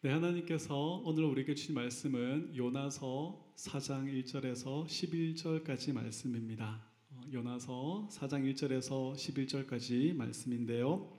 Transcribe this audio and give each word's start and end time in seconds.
네, 0.00 0.10
하나님께서 0.12 1.02
오늘 1.04 1.24
우리에게 1.24 1.56
주신 1.56 1.74
말씀은 1.74 2.52
요나서 2.56 3.52
4장 3.56 4.06
1절에서 4.06 4.86
11절까지 4.86 5.92
말씀입니다. 5.92 6.80
어, 7.10 7.20
요나서 7.32 8.08
4장 8.08 8.48
1절에서 8.54 9.16
11절까지 9.16 10.14
말씀인데요. 10.14 11.18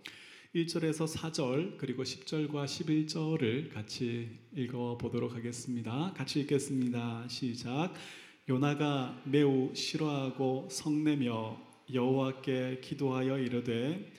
1절에서 0.56 1.14
4절 1.14 1.78
그리고 1.78 2.04
10절과 2.04 2.64
11절을 2.64 3.74
같이 3.74 4.30
읽어 4.56 4.98
보도록 4.98 5.36
하겠습니다. 5.36 6.14
같이 6.16 6.40
읽겠습니다. 6.40 7.28
시작. 7.28 7.94
요나가 8.48 9.22
매우 9.26 9.76
싫어하고 9.76 10.70
성내며 10.72 11.60
여호와께 11.94 12.80
기도하여 12.82 13.40
이르되 13.40 14.10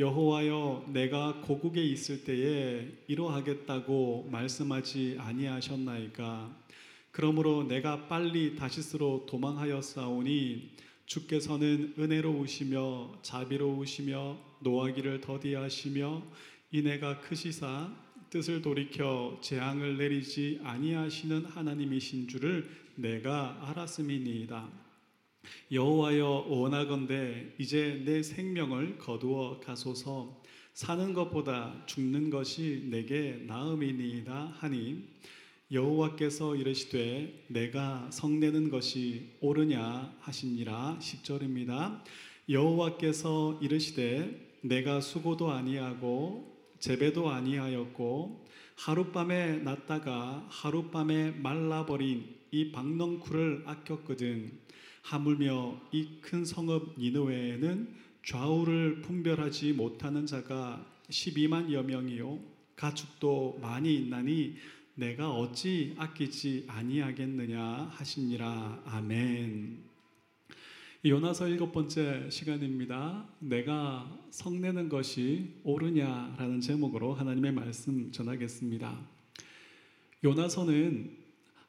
여호와여 0.00 0.86
내가 0.94 1.42
고국에 1.42 1.84
있을 1.84 2.24
때에 2.24 2.88
이러하겠다고 3.06 4.30
말씀하지 4.32 5.16
아니하셨나이까 5.18 6.56
그러므로 7.10 7.64
내가 7.64 8.08
빨리 8.08 8.56
다시스로 8.56 9.26
도망하였사오니 9.28 10.70
주께서는 11.04 11.92
은혜로우시며 11.98 13.18
자비로우시며 13.20 14.38
노하기를 14.60 15.20
더디하시며 15.20 16.22
이내가 16.70 17.20
크시사 17.20 17.92
뜻을 18.30 18.62
돌이켜 18.62 19.38
재앙을 19.42 19.98
내리지 19.98 20.60
아니하시는 20.64 21.44
하나님이신 21.44 22.26
줄을 22.26 22.70
내가 22.94 23.58
알았음이니이다. 23.68 24.79
여호와여 25.72 26.46
원하건대 26.48 27.54
이제 27.58 28.02
내 28.04 28.22
생명을 28.22 28.98
거두어 28.98 29.60
가소서 29.60 30.42
사는 30.74 31.12
것보다 31.14 31.84
죽는 31.86 32.30
것이 32.30 32.86
내게 32.90 33.42
나음이니이다 33.46 34.54
하니 34.58 35.08
여호와께서 35.72 36.56
이르시되 36.56 37.44
내가 37.48 38.10
성내는 38.10 38.70
것이 38.70 39.36
옳으냐 39.40 40.16
하시니라 40.18 40.98
10절입니다. 41.00 42.02
여호와께서 42.48 43.60
이르시되 43.62 44.58
내가 44.62 45.00
수고도 45.00 45.52
아니하고 45.52 46.50
재배도 46.80 47.30
아니하였고 47.30 48.46
하룻밤에 48.74 49.58
났다가 49.58 50.46
하룻밤에 50.48 51.32
말라버린 51.32 52.34
이 52.50 52.72
박넝쿨을 52.72 53.62
아꼈거든 53.66 54.50
하물며 55.02 55.80
이 55.92 56.20
큰 56.20 56.44
성읍 56.44 56.94
니느웨에는 56.98 57.94
좌우를 58.24 59.00
분별하지 59.02 59.72
못하는 59.72 60.26
자가 60.26 60.86
12만여 61.08 61.84
명이요 61.84 62.38
가축도 62.76 63.58
많이 63.60 63.94
있나니 63.96 64.56
내가 64.94 65.30
어찌 65.30 65.94
아끼지 65.98 66.66
아니하겠느냐 66.68 67.90
하시니라 67.92 68.82
아멘. 68.84 69.90
요나서 71.04 71.48
일곱 71.48 71.72
번째 71.72 72.28
시간입니다. 72.30 73.26
내가 73.38 74.18
성내는 74.30 74.90
것이 74.90 75.54
옳으냐라는 75.64 76.60
제목으로 76.60 77.14
하나님의 77.14 77.52
말씀 77.52 78.12
전하겠습니다. 78.12 79.00
요나서는 80.22 81.16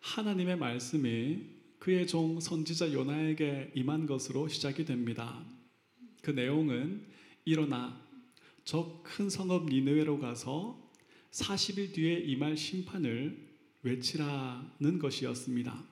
하나님의 0.02 0.58
말씀이 0.58 1.51
그의 1.82 2.06
종 2.06 2.40
선지자 2.40 2.94
요나에게 2.94 3.72
임한 3.74 4.06
것으로 4.06 4.48
시작이 4.48 4.86
됩니다. 4.86 5.44
그 6.22 6.30
내용은 6.30 7.08
일어나 7.44 8.00
저 8.64 9.02
큰 9.04 9.32
성읍 9.32 9.66
니느웨로 9.66 10.20
가서 10.20 10.80
40일 11.32 11.92
뒤에 11.94 12.20
임할 12.20 12.56
심판을 12.56 13.36
외치라는 13.82 15.00
것이었습니다. 15.00 15.84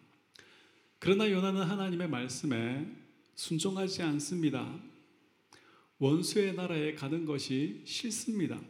그러나 1.00 1.32
요나는 1.32 1.64
하나님의 1.64 2.08
말씀에 2.08 2.88
순종하지 3.34 4.04
않습니다. 4.04 4.80
원수의 5.98 6.54
나라에 6.54 6.94
가는 6.94 7.26
것이 7.26 7.82
싫습니다. 7.86 8.61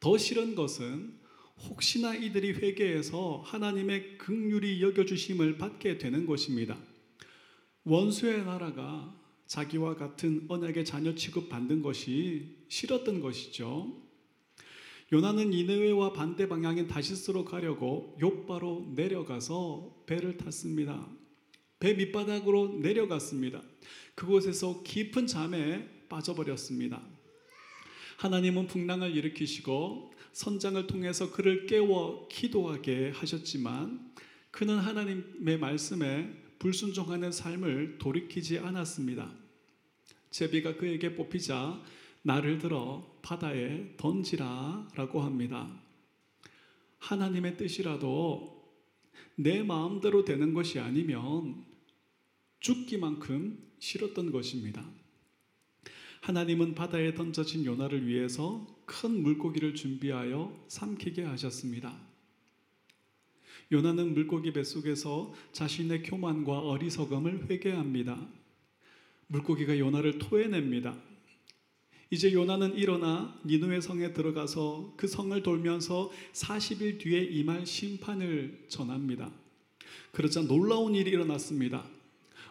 더 0.00 0.16
싫은 0.16 0.54
것은 0.54 1.18
혹시나 1.56 2.14
이들이 2.14 2.52
회개해서 2.52 3.42
하나님의 3.44 4.18
극률이 4.18 4.82
여겨주심을 4.82 5.58
받게 5.58 5.98
되는 5.98 6.26
것입니다. 6.26 6.78
원수의 7.84 8.44
나라가 8.44 9.14
자기와 9.46 9.96
같은 9.96 10.46
언약의 10.48 10.84
자녀 10.84 11.14
취급 11.14 11.48
받는 11.48 11.82
것이 11.82 12.64
싫었던 12.68 13.20
것이죠. 13.20 14.02
요나는 15.12 15.52
이느웨와 15.52 16.12
반대 16.12 16.48
방향인 16.48 16.88
다시스로 16.88 17.44
가려고 17.44 18.16
요바로 18.20 18.92
내려가서 18.96 20.04
배를 20.06 20.38
탔습니다. 20.38 21.06
배 21.78 21.94
밑바닥으로 21.94 22.78
내려갔습니다. 22.80 23.62
그곳에서 24.14 24.82
깊은 24.82 25.26
잠에 25.26 25.88
빠져버렸습니다. 26.08 27.02
하나님은 28.16 28.68
풍랑을 28.68 29.14
일으키시고 29.14 30.13
선장을 30.34 30.88
통해서 30.88 31.30
그를 31.30 31.66
깨워 31.66 32.26
기도하게 32.28 33.12
하셨지만 33.14 34.12
그는 34.50 34.78
하나님의 34.78 35.58
말씀에 35.58 36.28
불순종하는 36.58 37.30
삶을 37.30 37.98
돌이키지 37.98 38.58
않았습니다. 38.58 39.32
제비가 40.30 40.76
그에게 40.76 41.14
뽑히자 41.14 41.80
나를 42.22 42.58
들어 42.58 43.18
바다에 43.22 43.96
던지라 43.96 44.88
라고 44.96 45.20
합니다. 45.22 45.80
하나님의 46.98 47.56
뜻이라도 47.56 48.74
내 49.36 49.62
마음대로 49.62 50.24
되는 50.24 50.52
것이 50.52 50.80
아니면 50.80 51.64
죽기만큼 52.58 53.72
싫었던 53.78 54.32
것입니다. 54.32 54.84
하나님은 56.24 56.74
바다에 56.74 57.12
던져진 57.12 57.66
요나를 57.66 58.06
위해서 58.06 58.66
큰 58.86 59.22
물고기를 59.22 59.74
준비하여 59.74 60.58
삼키게 60.68 61.22
하셨습니다. 61.22 61.94
요나는 63.70 64.14
물고기 64.14 64.50
뱃속에서 64.54 65.34
자신의 65.52 66.02
교만과 66.02 66.60
어리석음을 66.60 67.50
회개합니다. 67.50 68.26
물고기가 69.26 69.78
요나를 69.78 70.18
토해냅니다. 70.18 70.96
이제 72.08 72.32
요나는 72.32 72.78
일어나 72.78 73.38
니누의 73.44 73.82
성에 73.82 74.14
들어가서 74.14 74.94
그 74.96 75.06
성을 75.06 75.42
돌면서 75.42 76.10
40일 76.32 77.00
뒤에 77.00 77.22
임할 77.22 77.66
심판을 77.66 78.64
전합니다. 78.68 79.30
그러자 80.12 80.40
놀라운 80.40 80.94
일이 80.94 81.10
일어났습니다. 81.10 81.86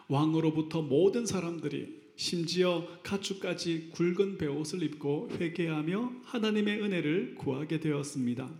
왕으로부터 0.06 0.80
모든 0.80 1.26
사람들이 1.26 2.03
심지어 2.16 2.86
가축까지 3.02 3.90
굵은 3.92 4.38
베옷을 4.38 4.82
입고 4.82 5.30
회개하며 5.32 6.12
하나님의 6.24 6.80
은혜를 6.80 7.34
구하게 7.36 7.80
되었습니다. 7.80 8.50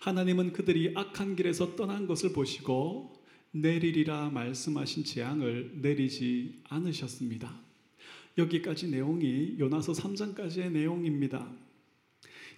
하나님은 0.00 0.52
그들이 0.52 0.92
악한 0.94 1.34
길에서 1.34 1.74
떠난 1.74 2.06
것을 2.06 2.32
보시고 2.32 3.12
내리리라 3.50 4.30
말씀하신 4.30 5.04
재앙을 5.04 5.72
내리지 5.80 6.60
않으셨습니다. 6.68 7.60
여기까지 8.38 8.88
내용이 8.90 9.56
요나서 9.58 9.92
3장까지의 9.92 10.70
내용입니다. 10.70 11.50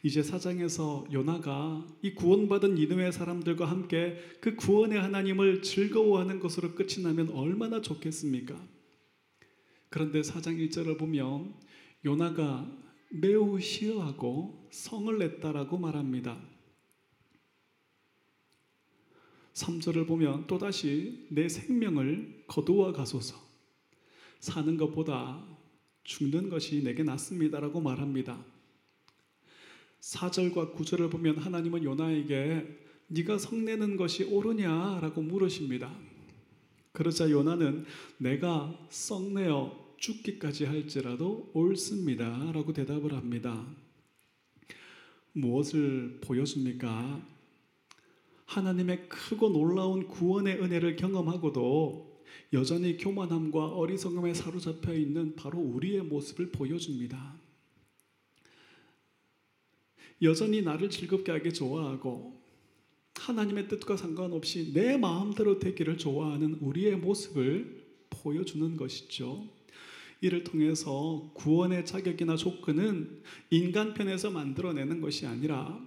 이제 0.03 0.23
사장에서 0.23 1.07
요나가 1.13 1.87
이 2.03 2.15
구원받은 2.15 2.79
이누의 2.79 3.13
사람들과 3.13 3.65
함께 3.67 4.19
그 4.41 4.55
구원의 4.55 5.01
하나님을 5.01 5.63
즐거워하는 5.63 6.41
것으로 6.41 6.75
끝이 6.75 7.03
나면 7.03 7.31
얼마나 7.31 7.81
좋겠습니까? 7.81 8.78
그런데 9.91 10.23
사장 10.23 10.57
1절을 10.57 10.99
보면 10.99 11.55
요나가 12.05 12.71
매우 13.11 13.59
싫어하고 13.61 14.69
성을 14.71 15.19
냈다라고 15.19 15.79
말합니다. 15.79 16.39
3절을 19.55 20.07
보면 20.07 20.47
또다시 20.47 21.27
내 21.31 21.49
생명을 21.49 22.45
거두어 22.47 22.93
가소서 22.93 23.37
사는 24.39 24.77
것보다 24.77 25.45
죽는 26.05 26.49
것이 26.49 26.83
내게 26.83 27.03
낫습니다라고 27.03 27.81
말합니다. 27.81 28.43
4절과 30.01 30.77
9절을 30.77 31.11
보면 31.11 31.39
하나님은 31.39 31.83
요나에게 31.83 32.89
네가 33.09 33.39
성내는 33.39 33.97
것이 33.97 34.25
옳으냐라고 34.25 35.23
물으십니다. 35.23 35.95
그러자 36.99 37.31
요나는 37.31 37.85
내가 38.17 38.77
썩내어 38.91 39.95
죽기까지 39.99 40.65
할지라도 40.65 41.49
옳습니다. 41.55 42.51
라고 42.51 42.73
대답을 42.73 43.13
합니다. 43.13 43.65
무엇을 45.31 46.19
보여줍니까? 46.21 47.25
하나님의 48.47 49.09
크고 49.09 49.51
놀라운 49.51 50.09
구원의 50.09 50.61
은혜를 50.61 50.97
경험하고도 50.97 52.25
여전히 52.53 52.97
교만함과 52.97 53.77
어리석음에 53.77 54.35
사로잡혀 54.35 54.93
있는 54.95 55.37
바로 55.37 55.61
우리의 55.61 56.03
모습을 56.03 56.51
보여줍니다. 56.51 57.37
여전히 60.23 60.63
나를 60.63 60.91
즐겁게 60.91 61.31
하기 61.31 61.55
좋아하고 61.55 62.38
하나님의 63.19 63.69
뜻과 63.69 63.97
상관없이 63.97 64.73
내 64.73 64.97
마음대로 64.97 65.59
되기를 65.59 65.99
좋아하는 65.99 66.55
우리의 66.61 66.97
모습을 66.97 67.85
보여주는 68.11 68.77
것이죠. 68.77 69.47
이를 70.21 70.45
통해서 70.45 71.31
구원의 71.35 71.87
자격이나 71.87 72.37
조건은 72.37 73.23
인간 73.51 73.95
편에서 73.95 74.31
만들어내는 74.31 75.01
것이 75.01 75.27
아니라 75.27 75.79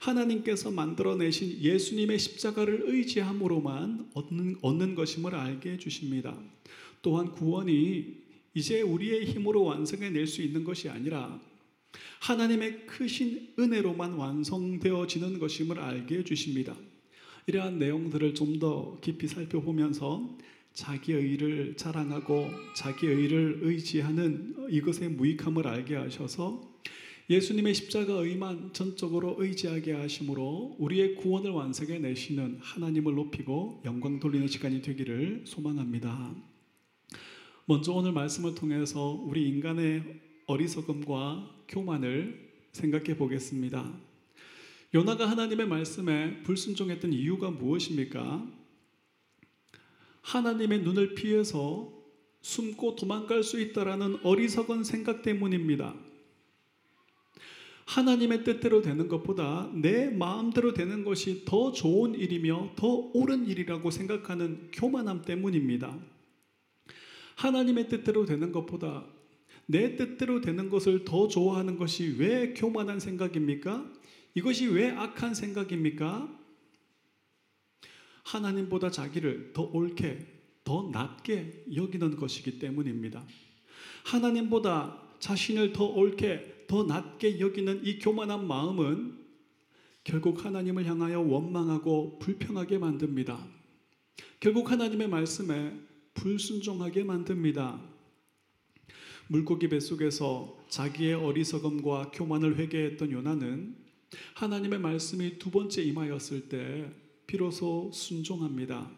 하나님께서 0.00 0.70
만들어내신 0.70 1.60
예수님의 1.60 2.18
십자가를 2.18 2.84
의지함으로만 2.86 4.10
얻는, 4.14 4.56
얻는 4.62 4.94
것임을 4.94 5.34
알게 5.34 5.72
해주십니다. 5.72 6.36
또한 7.02 7.32
구원이 7.32 8.26
이제 8.54 8.80
우리의 8.82 9.26
힘으로 9.26 9.64
완성해낼 9.64 10.26
수 10.26 10.42
있는 10.42 10.64
것이 10.64 10.88
아니라 10.88 11.40
하나님의 12.20 12.86
크신 12.86 13.54
은혜로만 13.58 14.14
완성되어지는 14.14 15.38
것임을 15.38 15.78
알게 15.78 16.18
해주십니다. 16.18 16.74
이러한 17.46 17.78
내용들을 17.78 18.34
좀 18.34 18.58
더 18.58 18.98
깊이 19.00 19.28
살펴보면서 19.28 20.36
자기의 20.72 21.22
의를 21.22 21.76
자랑하고 21.76 22.50
자기의 22.74 23.14
의를 23.14 23.60
의지하는 23.62 24.54
이것의 24.70 25.10
무익함을 25.10 25.66
알게 25.66 25.94
하셔서 25.94 26.76
예수님의 27.28 27.74
십자가 27.74 28.14
의만 28.14 28.72
전적으로 28.72 29.36
의지하게 29.38 29.92
하심으로 29.92 30.76
우리의 30.78 31.16
구원을 31.16 31.50
완성해 31.50 31.98
내시는 31.98 32.58
하나님을 32.60 33.14
높이고 33.14 33.82
영광 33.84 34.20
돌리는 34.20 34.46
시간이 34.46 34.80
되기를 34.82 35.42
소망합니다. 35.44 36.34
먼저 37.64 37.92
오늘 37.92 38.12
말씀을 38.12 38.54
통해서 38.54 39.10
우리 39.10 39.48
인간의 39.48 40.04
어리석음과 40.46 41.64
교만을 41.68 42.50
생각해 42.72 43.16
보겠습니다. 43.16 43.92
요나가 44.94 45.28
하나님의 45.28 45.66
말씀에 45.66 46.42
불순종했던 46.42 47.12
이유가 47.12 47.50
무엇입니까? 47.50 48.46
하나님의 50.22 50.82
눈을 50.82 51.14
피해서 51.14 51.92
숨고 52.40 52.96
도망갈 52.96 53.42
수 53.42 53.60
있다라는 53.60 54.20
어리석은 54.22 54.84
생각 54.84 55.22
때문입니다. 55.22 55.94
하나님의 57.86 58.44
뜻대로 58.44 58.82
되는 58.82 59.08
것보다 59.08 59.70
내 59.74 60.10
마음대로 60.10 60.74
되는 60.74 61.04
것이 61.04 61.44
더 61.44 61.72
좋은 61.72 62.14
일이며 62.14 62.72
더 62.76 62.86
옳은 62.88 63.46
일이라고 63.46 63.90
생각하는 63.90 64.70
교만함 64.72 65.22
때문입니다. 65.22 65.96
하나님의 67.36 67.88
뜻대로 67.88 68.24
되는 68.24 68.50
것보다 68.50 69.04
내 69.66 69.96
뜻대로 69.96 70.40
되는 70.40 70.70
것을 70.70 71.04
더 71.04 71.28
좋아하는 71.28 71.76
것이 71.76 72.16
왜 72.18 72.54
교만한 72.54 73.00
생각입니까? 73.00 73.92
이것이 74.34 74.66
왜 74.66 74.90
악한 74.90 75.34
생각입니까? 75.34 76.28
하나님보다 78.24 78.90
자기를 78.90 79.52
더 79.52 79.62
옳게, 79.62 80.26
더 80.64 80.90
낮게 80.92 81.64
여기는 81.74 82.16
것이기 82.16 82.58
때문입니다. 82.58 83.24
하나님보다 84.04 85.02
자신을 85.18 85.72
더 85.72 85.84
옳게, 85.86 86.66
더 86.66 86.84
낮게 86.84 87.40
여기는 87.40 87.84
이 87.84 87.98
교만한 87.98 88.46
마음은 88.46 89.26
결국 90.04 90.44
하나님을 90.44 90.84
향하여 90.86 91.20
원망하고 91.20 92.18
불평하게 92.20 92.78
만듭니다. 92.78 93.44
결국 94.38 94.70
하나님의 94.70 95.08
말씀에 95.08 95.72
불순종하게 96.14 97.04
만듭니다. 97.04 97.95
물고기 99.28 99.68
뱃속에서 99.68 100.56
자기의 100.68 101.14
어리석음과 101.14 102.12
교만을 102.14 102.58
회개했던 102.58 103.10
요나는 103.10 103.74
하나님의 104.34 104.78
말씀이 104.78 105.38
두 105.38 105.50
번째 105.50 105.82
임하였을 105.82 106.48
때 106.48 106.90
비로소 107.26 107.90
순종합니다. 107.92 108.88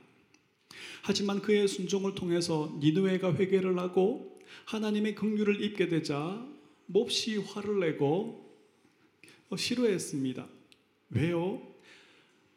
하지만 1.03 1.41
그의 1.41 1.67
순종을 1.67 2.15
통해서 2.15 2.77
니느웨가 2.81 3.35
회개를 3.35 3.79
하고 3.79 4.39
하나님의 4.67 5.15
긍휼을 5.15 5.63
입게 5.63 5.89
되자 5.89 6.47
몹시 6.87 7.39
화를 7.39 7.81
내고 7.81 8.55
싫어했습니다. 9.57 10.47
왜요? 11.11 11.63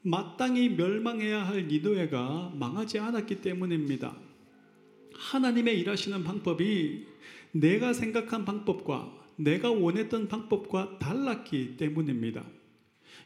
마땅히 0.02 0.70
멸망해야 0.70 1.48
할 1.48 1.68
니느웨가 1.68 2.52
망하지 2.56 3.00
않았기 3.00 3.42
때문입니다. 3.42 4.18
하나님의 5.14 5.80
일하시는 5.80 6.24
방법이 6.24 7.06
내가 7.52 7.94
생각한 7.94 8.46
방법과 8.46 9.12
내가 9.36 9.72
원했던 9.72 10.28
방법과 10.28 11.00
달랐기 11.00 11.78
때문입니다. 11.78 12.46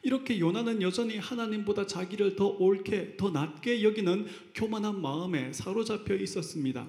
이렇게 0.02 0.40
요나는 0.40 0.82
여전히 0.82 1.18
하나님보다 1.18 1.88
자기를 1.88 2.36
더 2.36 2.48
옳게, 2.48 3.18
더 3.18 3.32
낮게 3.32 3.84
여기는 3.84 4.28
교만한 4.54 5.02
마음에 5.02 5.52
사로잡혀 5.52 6.16
있었습니다. 6.16 6.88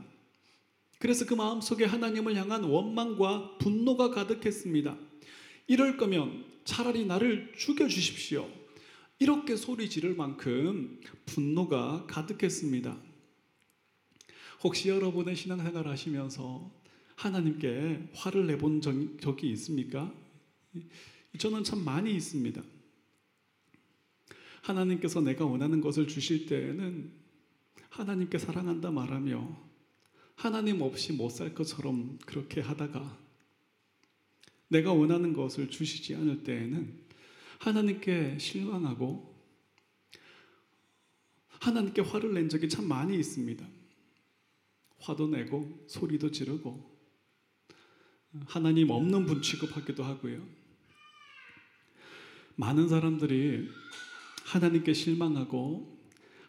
그래서 0.98 1.26
그 1.26 1.34
마음 1.34 1.60
속에 1.60 1.84
하나님을 1.84 2.36
향한 2.36 2.64
원망과 2.64 3.58
분노가 3.58 4.10
가득했습니다. 4.10 4.96
이럴 5.66 5.96
거면 5.96 6.44
차라리 6.64 7.06
나를 7.06 7.52
죽여주십시오. 7.56 8.48
이렇게 9.18 9.56
소리 9.56 9.88
지를 9.88 10.14
만큼 10.14 11.00
분노가 11.24 12.04
가득했습니다. 12.06 12.96
혹시 14.62 14.88
여러분의 14.88 15.36
신앙생활 15.36 15.88
하시면서 15.88 16.70
하나님께 17.16 18.10
화를 18.14 18.46
내본 18.46 18.80
적이 19.20 19.50
있습니까? 19.52 20.14
저는 21.38 21.64
참 21.64 21.84
많이 21.84 22.14
있습니다. 22.14 22.62
하나님께서 24.62 25.20
내가 25.20 25.44
원하는 25.44 25.80
것을 25.80 26.08
주실 26.08 26.46
때에는 26.46 27.10
하나님께 27.90 28.38
사랑한다 28.38 28.90
말하며 28.90 29.66
하나님 30.34 30.82
없이 30.82 31.12
못 31.12 31.30
살 31.30 31.54
것처럼 31.54 32.18
그렇게 32.26 32.60
하다가 32.60 33.18
내가 34.68 34.92
원하는 34.92 35.32
것을 35.32 35.70
주시지 35.70 36.14
않을 36.16 36.42
때에는 36.44 37.06
하나님께 37.60 38.38
실망하고 38.38 39.34
하나님께 41.48 42.02
화를 42.02 42.34
낸 42.34 42.48
적이 42.48 42.68
참 42.68 42.86
많이 42.86 43.16
있습니다. 43.18 43.66
화도 44.98 45.28
내고 45.28 45.84
소리도 45.88 46.30
지르고 46.30 46.95
하나님 48.46 48.90
없는 48.90 49.26
분 49.26 49.42
취급하기도 49.42 50.04
하고요. 50.04 50.42
많은 52.56 52.88
사람들이 52.88 53.68
하나님께 54.44 54.92
실망하고 54.92 55.98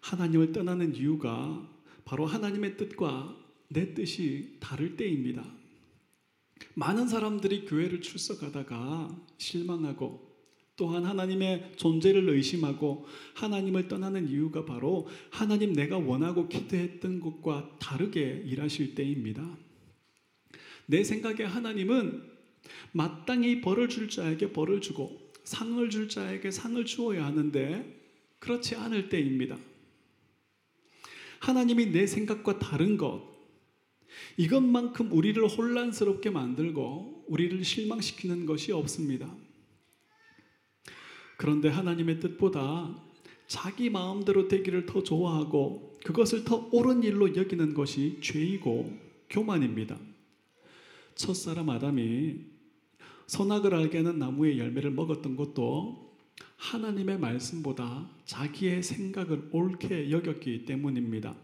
하나님을 0.02 0.52
떠나는 0.52 0.96
이유가 0.96 1.68
바로 2.06 2.26
하나님의 2.26 2.78
뜻과 2.78 3.36
내 3.70 3.94
뜻이 3.94 4.58
다를 4.60 4.96
때입니다. 4.96 5.44
많은 6.76 7.08
사람들이 7.08 7.66
교회를 7.66 8.02
출석하다가 8.02 9.24
실망하고 9.38 10.28
또한 10.78 11.06
하나님의 11.06 11.74
존재를 11.76 12.30
의심하고 12.30 13.06
하나님을 13.34 13.88
떠나는 13.88 14.30
이유가 14.30 14.64
바로 14.64 15.08
하나님 15.32 15.74
내가 15.74 15.98
원하고 15.98 16.48
기도했던 16.48 17.20
것과 17.20 17.78
다르게 17.80 18.44
일하실 18.46 18.94
때입니다. 18.94 19.58
내 20.88 21.04
생각에 21.04 21.44
하나님은 21.44 22.24
마땅히 22.92 23.62
벌을 23.62 23.88
줄 23.90 24.10
자에게 24.10 24.52
벌을 24.52 24.82
주고 24.82 25.32
상을 25.44 25.90
줄 25.90 26.10
자에게 26.10 26.50
상을 26.52 26.84
주어야 26.86 27.26
하는데 27.26 27.96
그렇지 28.40 28.76
않을 28.76 29.10
때입니다. 29.10 29.58
하나님이 31.40 31.92
내 31.92 32.08
생각과 32.08 32.60
다른 32.60 32.98
것, 32.98 33.22
이것만큼 34.38 35.12
우리를 35.12 35.46
혼란스럽게 35.48 36.30
만들고 36.30 37.26
우리를 37.28 37.64
실망시키는 37.64 38.46
것이 38.46 38.72
없습니다. 38.72 39.34
그런데 41.38 41.70
하나님의 41.70 42.20
뜻보다 42.20 42.96
자기 43.48 43.90
마음대로 43.90 44.48
되기를 44.48 44.86
더 44.86 45.04
좋아하고 45.04 45.98
그것을 46.04 46.44
더 46.44 46.68
옳은 46.72 47.04
일로 47.04 47.36
여기는 47.36 47.74
것이 47.74 48.20
죄이고 48.22 48.98
교만입니다. 49.30 49.98
첫사람 51.18 51.70
아담이 51.70 52.46
선악을 53.26 53.74
알게 53.74 53.98
하는 53.98 54.20
나무의 54.20 54.58
열매를 54.60 54.92
먹었던 54.92 55.36
것도 55.36 56.16
하나님의 56.56 57.20
말씀보다 57.20 58.10
자기의 58.26 58.84
생각을 58.84 59.50
옳게 59.52 60.12
여겼기 60.12 60.66
때문입니다. 60.66 61.36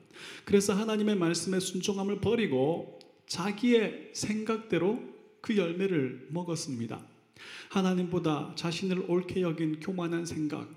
그래서 0.45 0.73
하나님의 0.73 1.17
말씀에 1.17 1.59
순종함을 1.59 2.21
버리고 2.21 2.99
자기의 3.27 4.11
생각대로 4.13 5.01
그 5.41 5.57
열매를 5.57 6.27
먹었습니다. 6.31 7.05
하나님보다 7.69 8.53
자신을 8.55 9.05
옳게 9.09 9.41
여긴 9.41 9.79
교만한 9.79 10.25
생각, 10.25 10.69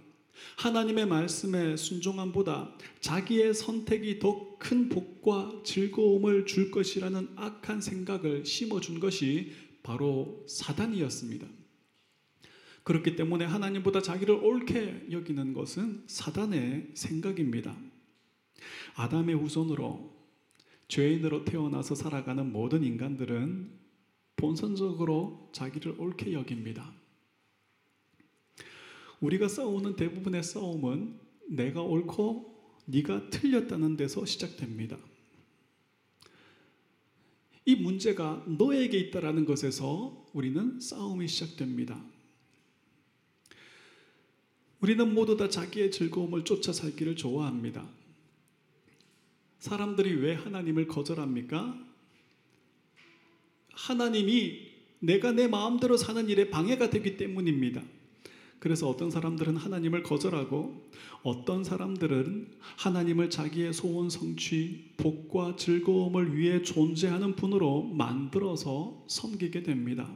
하나님의 0.56 1.06
말씀에 1.06 1.76
순종함보다 1.76 2.76
자기의 3.00 3.54
선택이 3.54 4.18
더 4.18 4.46
큰 4.58 4.88
복과 4.88 5.62
즐거움을 5.64 6.46
줄 6.46 6.70
것이라는 6.70 7.30
악한 7.36 7.80
생각을 7.80 8.44
심어준 8.44 9.00
것이 9.00 9.52
바로 9.82 10.44
사단이었습니다. 10.48 11.46
그렇기 12.82 13.16
때문에 13.16 13.44
하나님보다 13.44 14.00
자기를 14.00 14.34
옳게 14.34 15.08
여기는 15.10 15.52
것은 15.54 16.04
사단의 16.06 16.92
생각입니다. 16.94 17.76
아담의 18.94 19.34
후손으로 19.34 20.14
죄인으로 20.88 21.44
태어나서 21.44 21.94
살아가는 21.94 22.50
모든 22.52 22.84
인간들은 22.84 23.70
본선적으로 24.36 25.50
자기를 25.52 25.96
옳게 25.98 26.32
여깁니다. 26.32 26.92
우리가 29.20 29.48
싸우는 29.48 29.96
대부분의 29.96 30.42
싸움은 30.42 31.18
내가 31.48 31.82
옳고 31.82 32.54
네가 32.86 33.30
틀렸다는 33.30 33.96
데서 33.96 34.24
시작됩니다. 34.24 34.96
이 37.64 37.74
문제가 37.74 38.44
너에게 38.46 38.98
있다라는 38.98 39.44
것에서 39.44 40.24
우리는 40.32 40.78
싸움이 40.78 41.26
시작됩니다. 41.26 42.00
우리는 44.80 45.12
모두 45.12 45.36
다 45.36 45.48
자기의 45.48 45.90
즐거움을 45.90 46.44
쫓아 46.44 46.72
살기를 46.72 47.16
좋아합니다. 47.16 47.88
사람들이 49.58 50.14
왜 50.14 50.34
하나님을 50.34 50.86
거절합니까? 50.86 51.76
하나님이 53.72 54.70
내가 55.00 55.32
내 55.32 55.48
마음대로 55.48 55.96
사는 55.96 56.28
일에 56.28 56.50
방해가 56.50 56.90
되기 56.90 57.16
때문입니다. 57.16 57.82
그래서 58.58 58.88
어떤 58.88 59.10
사람들은 59.10 59.56
하나님을 59.56 60.02
거절하고 60.02 60.88
어떤 61.22 61.62
사람들은 61.62 62.52
하나님을 62.76 63.30
자기의 63.30 63.72
소원 63.72 64.10
성취, 64.10 64.92
복과 64.96 65.56
즐거움을 65.56 66.36
위해 66.36 66.62
존재하는 66.62 67.36
분으로 67.36 67.82
만들어서 67.82 69.04
섬기게 69.08 69.62
됩니다. 69.62 70.10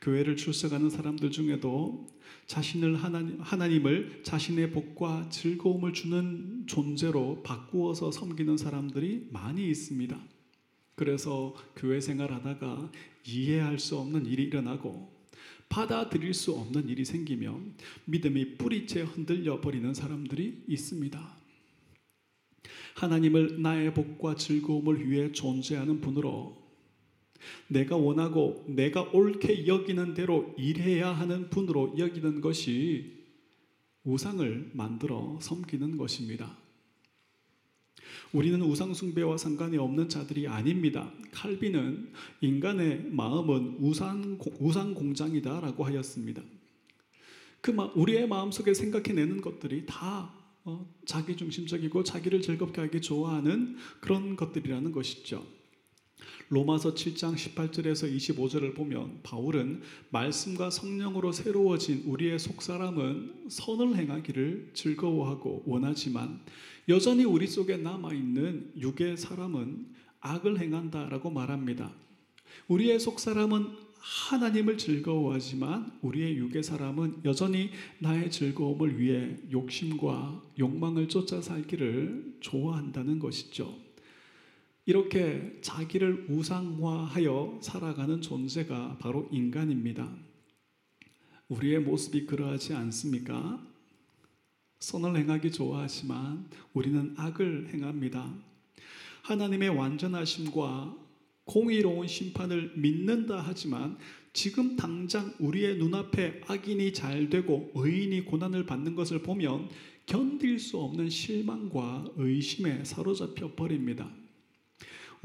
교회를 0.00 0.36
출석하는 0.36 0.90
사람들 0.90 1.30
중에도 1.30 2.06
자신을 2.46 2.96
하나님, 2.96 3.40
하나님을 3.40 4.20
자신의 4.22 4.70
복과 4.70 5.28
즐거움을 5.30 5.92
주는 5.92 6.64
존재로 6.66 7.42
바꾸어서 7.42 8.12
섬기는 8.12 8.56
사람들이 8.56 9.28
많이 9.32 9.68
있습니다. 9.68 10.16
그래서 10.94 11.54
교회 11.74 12.00
생활하다가 12.00 12.90
이해할 13.26 13.78
수 13.78 13.98
없는 13.98 14.26
일이 14.26 14.44
일어나고 14.44 15.15
받아들일 15.68 16.34
수 16.34 16.52
없는 16.52 16.88
일이 16.88 17.04
생기면 17.04 17.74
믿음이 18.06 18.56
뿌리째 18.56 19.02
흔들려 19.02 19.60
버리는 19.60 19.92
사람들이 19.92 20.64
있습니다. 20.68 21.36
하나님을 22.94 23.60
나의 23.60 23.92
복과 23.92 24.36
즐거움을 24.36 25.08
위해 25.10 25.32
존재하는 25.32 26.00
분으로 26.00 26.56
내가 27.68 27.96
원하고 27.96 28.64
내가 28.66 29.02
옳게 29.02 29.66
여기는 29.66 30.14
대로 30.14 30.54
일해야 30.56 31.12
하는 31.12 31.50
분으로 31.50 31.94
여기는 31.98 32.40
것이 32.40 33.16
우상을 34.04 34.70
만들어 34.72 35.38
섬기는 35.42 35.96
것입니다. 35.96 36.56
우리는 38.32 38.60
우상숭배와 38.60 39.38
상관이 39.38 39.78
없는 39.78 40.08
자들이 40.08 40.48
아닙니다. 40.48 41.10
칼빈은 41.32 42.12
인간의 42.40 43.06
마음은 43.10 43.76
우상, 43.80 44.38
우상 44.60 44.94
공장이다 44.94 45.60
라고 45.60 45.84
하였습니다. 45.84 46.42
그 47.60 47.72
우리의 47.94 48.28
마음속에 48.28 48.74
생각해내는 48.74 49.40
것들이 49.40 49.84
다 49.86 50.32
어, 50.64 50.84
자기 51.04 51.36
중심적이고 51.36 52.02
자기를 52.02 52.42
즐겁게 52.42 52.80
하기 52.82 53.00
좋아하는 53.00 53.76
그런 54.00 54.34
것들이라는 54.34 54.90
것이죠. 54.92 55.46
로마서 56.48 56.94
7장 56.94 57.34
18절에서 57.34 58.14
25절을 58.14 58.74
보면 58.74 59.20
바울은 59.22 59.82
말씀과 60.10 60.70
성령으로 60.70 61.32
새로워진 61.32 62.04
우리의 62.06 62.38
속사람은 62.38 63.46
선을 63.48 63.96
행하기를 63.96 64.70
즐거워하고 64.74 65.64
원하지만 65.66 66.40
여전히 66.88 67.24
우리 67.24 67.48
속에 67.48 67.78
남아 67.78 68.14
있는 68.14 68.70
육의 68.78 69.16
사람은 69.16 69.86
악을 70.20 70.60
행한다라고 70.60 71.30
말합니다. 71.30 71.92
우리의 72.68 73.00
속사람은 73.00 73.86
하나님을 73.98 74.78
즐거워하지만 74.78 75.98
우리의 76.00 76.36
육의 76.36 76.62
사람은 76.62 77.22
여전히 77.24 77.70
나의 77.98 78.30
즐거움을 78.30 79.00
위해 79.00 79.36
욕심과 79.50 80.42
욕망을 80.60 81.08
쫓아 81.08 81.42
살기를 81.42 82.36
좋아한다는 82.38 83.18
것이죠. 83.18 83.85
이렇게 84.88 85.58
자기를 85.62 86.26
우상화하여 86.28 87.58
살아가는 87.60 88.22
존재가 88.22 88.98
바로 89.00 89.28
인간입니다. 89.32 90.08
우리의 91.48 91.80
모습이 91.80 92.26
그러하지 92.26 92.74
않습니까? 92.74 93.60
선을 94.78 95.16
행하기 95.16 95.50
좋아하지만 95.50 96.48
우리는 96.72 97.14
악을 97.16 97.70
행합니다. 97.74 98.32
하나님의 99.22 99.70
완전하심과 99.70 100.96
공의로운 101.46 102.06
심판을 102.06 102.74
믿는다 102.76 103.42
하지만 103.44 103.98
지금 104.32 104.76
당장 104.76 105.34
우리의 105.40 105.78
눈앞에 105.78 106.42
악인이 106.46 106.92
잘 106.92 107.28
되고 107.28 107.72
의인이 107.74 108.24
고난을 108.26 108.66
받는 108.66 108.94
것을 108.94 109.22
보면 109.22 109.68
견딜 110.04 110.60
수 110.60 110.78
없는 110.78 111.10
실망과 111.10 112.04
의심에 112.16 112.84
사로잡혀 112.84 113.52
버립니다. 113.56 114.08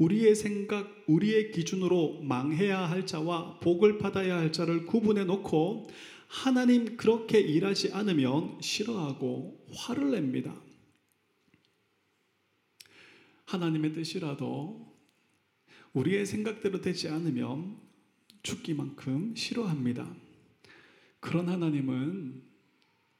우리의 0.02 0.34
생각, 0.34 1.04
우리의 1.06 1.52
기준으로 1.52 2.22
망해야 2.22 2.90
할 2.90 3.06
자와 3.06 3.60
복을 3.60 3.98
받아야 3.98 4.36
할 4.36 4.50
자를 4.50 4.84
구분해 4.84 5.22
놓고 5.24 5.88
하나님 6.26 6.96
그렇게 6.96 7.38
일하지 7.38 7.92
않으면 7.92 8.58
싫어하고 8.60 9.64
화를 9.72 10.10
냅니다. 10.10 10.60
하나님의 13.44 13.92
뜻이라도 13.92 14.92
우리의 15.92 16.26
생각대로 16.26 16.80
되지 16.80 17.08
않으면 17.08 17.78
죽기만큼 18.42 19.36
싫어합니다. 19.36 20.12
그런 21.20 21.48
하나님은 21.48 22.42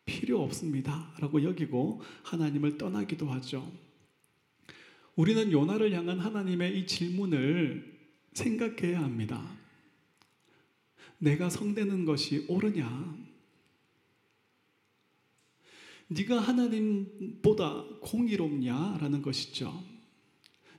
필요 0.04 0.42
없습니다. 0.42 1.14
라고 1.20 1.44
여기고 1.44 2.00
하나님을 2.24 2.76
떠나기도 2.76 3.28
하죠. 3.28 3.70
우리는 5.16 5.52
요나를 5.52 5.92
향한 5.92 6.18
하나님의 6.18 6.78
이 6.78 6.86
질문을 6.86 8.00
생각해야 8.32 9.02
합니다. 9.02 9.46
내가 11.18 11.50
성되는 11.50 12.04
것이 12.04 12.46
옳으냐? 12.48 13.16
네가 16.08 16.40
하나님보다 16.40 17.84
공의롭냐 18.00 18.98
라는 19.00 19.22
것이죠. 19.22 19.84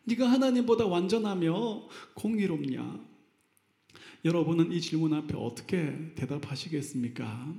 네가 0.06 0.30
하나님보다 0.30 0.86
완전하며 0.86 1.88
공의롭냐? 2.16 3.14
여러분은 4.26 4.72
이 4.72 4.82
질문 4.82 5.14
앞에 5.14 5.36
어떻게 5.36 6.14
대답하시겠습니까? 6.16 7.56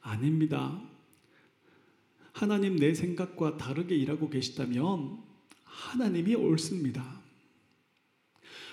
아닙니다. 0.00 0.82
하나님 2.32 2.76
내 2.76 2.94
생각과 2.94 3.56
다르게 3.56 3.96
일하고 3.96 4.30
계시다면 4.30 5.27
하나님이 5.78 6.34
옳습니다. 6.34 7.20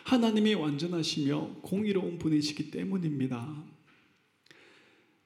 하나님이 0.03 0.55
완전하시며 0.55 1.61
공의로운 1.61 2.17
분이시기 2.17 2.71
때문입니다. 2.71 3.63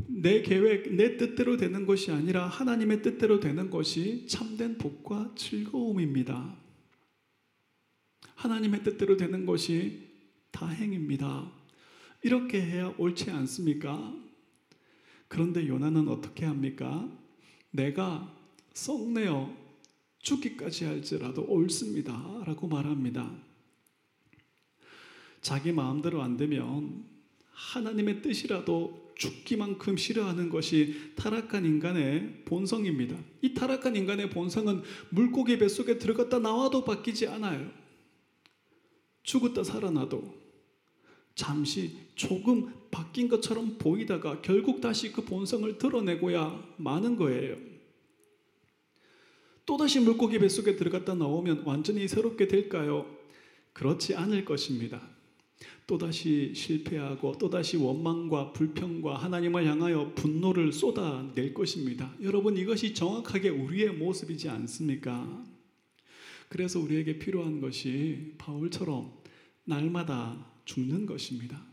내 0.08 0.42
계획, 0.42 0.94
내 0.94 1.18
뜻대로 1.18 1.58
되는 1.58 1.86
것이 1.86 2.12
아니라 2.12 2.48
하나님의 2.48 3.02
뜻대로 3.02 3.40
되는 3.40 3.70
것이 3.70 4.28
참된 4.28 4.78
복과 4.78 5.34
즐거움입니다. 5.36 6.56
하나님의 8.36 8.84
뜻대로 8.84 9.18
되는 9.18 9.46
것이 9.46 10.10
다행입니다. 10.52 11.52
이렇게 12.24 12.62
해야 12.62 12.94
옳지 12.98 13.32
않습니까? 13.32 14.14
그런데 15.28 15.68
요나는 15.68 16.08
어떻게 16.08 16.46
합니까? 16.46 17.10
내가 17.72 18.34
썩내어 18.74 19.59
죽기까지 20.20 20.86
할지라도 20.86 21.44
옳습니다. 21.44 22.44
라고 22.46 22.68
말합니다. 22.68 23.32
자기 25.42 25.72
마음대로 25.72 26.22
안 26.22 26.38
되면 26.38 27.06
하나님의 27.52 28.22
뜻이라도 28.22 29.10
죽기만큼 29.16 29.98
싫어하는 29.98 30.50
것이 30.50 31.14
타락한 31.16 31.66
인간의 31.66 32.44
본성입니다. 32.46 33.18
이 33.42 33.54
타락한 33.54 33.96
인간의 33.96 34.30
본성은 34.30 34.82
물고기 35.10 35.58
뱃속에 35.58 35.98
들어갔다 35.98 36.40
나와도 36.40 36.86
바뀌지 36.86 37.28
않아요. 37.28 37.70
죽었다 39.24 39.64
살아나도 39.64 40.40
잠시 41.36 41.98
조금 42.16 42.74
바뀐 42.92 43.28
것처럼 43.28 43.78
보이다가 43.78 44.42
결국 44.42 44.82
다시 44.82 45.12
그 45.12 45.24
본성을 45.24 45.78
드러내고야 45.78 46.76
마는 46.78 47.16
거예요. 47.18 47.69
또다시 49.70 50.00
물고기 50.00 50.40
뱃속에 50.40 50.76
들어갔다 50.76 51.14
나오면 51.14 51.62
완전히 51.64 52.08
새롭게 52.08 52.48
될까요? 52.48 53.06
그렇지 53.74 54.16
않을 54.16 54.44
것입니다. 54.44 55.00
또다시 55.86 56.54
실패하고 56.56 57.38
또다시 57.38 57.78
원망과 57.78 58.54
불평과 58.54 59.18
하나님을 59.18 59.68
향하여 59.68 60.16
분노를 60.16 60.74
쏟아낼 60.74 61.54
것입니다. 61.54 62.12
여러분 62.24 62.58
이것이 62.58 62.96
정확하게 62.96 63.50
우리의 63.50 63.92
모습이지 63.92 64.50
않습니까? 64.50 65.46
그래서 66.48 66.80
우리에게 66.80 67.20
필요한 67.20 67.62
것이 67.62 68.34
바울처럼 68.40 69.14
날마다 69.66 70.48
죽는 70.66 71.06
것입니다. 71.06 71.69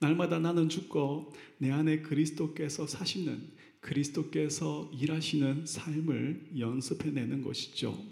날마다 0.00 0.38
나는 0.38 0.68
죽고 0.68 1.32
내 1.58 1.70
안에 1.70 2.00
그리스도께서 2.00 2.86
사시는 2.86 3.52
그리스도께서 3.80 4.90
일하시는 4.98 5.66
삶을 5.66 6.52
연습해내는 6.58 7.42
것이죠. 7.42 8.02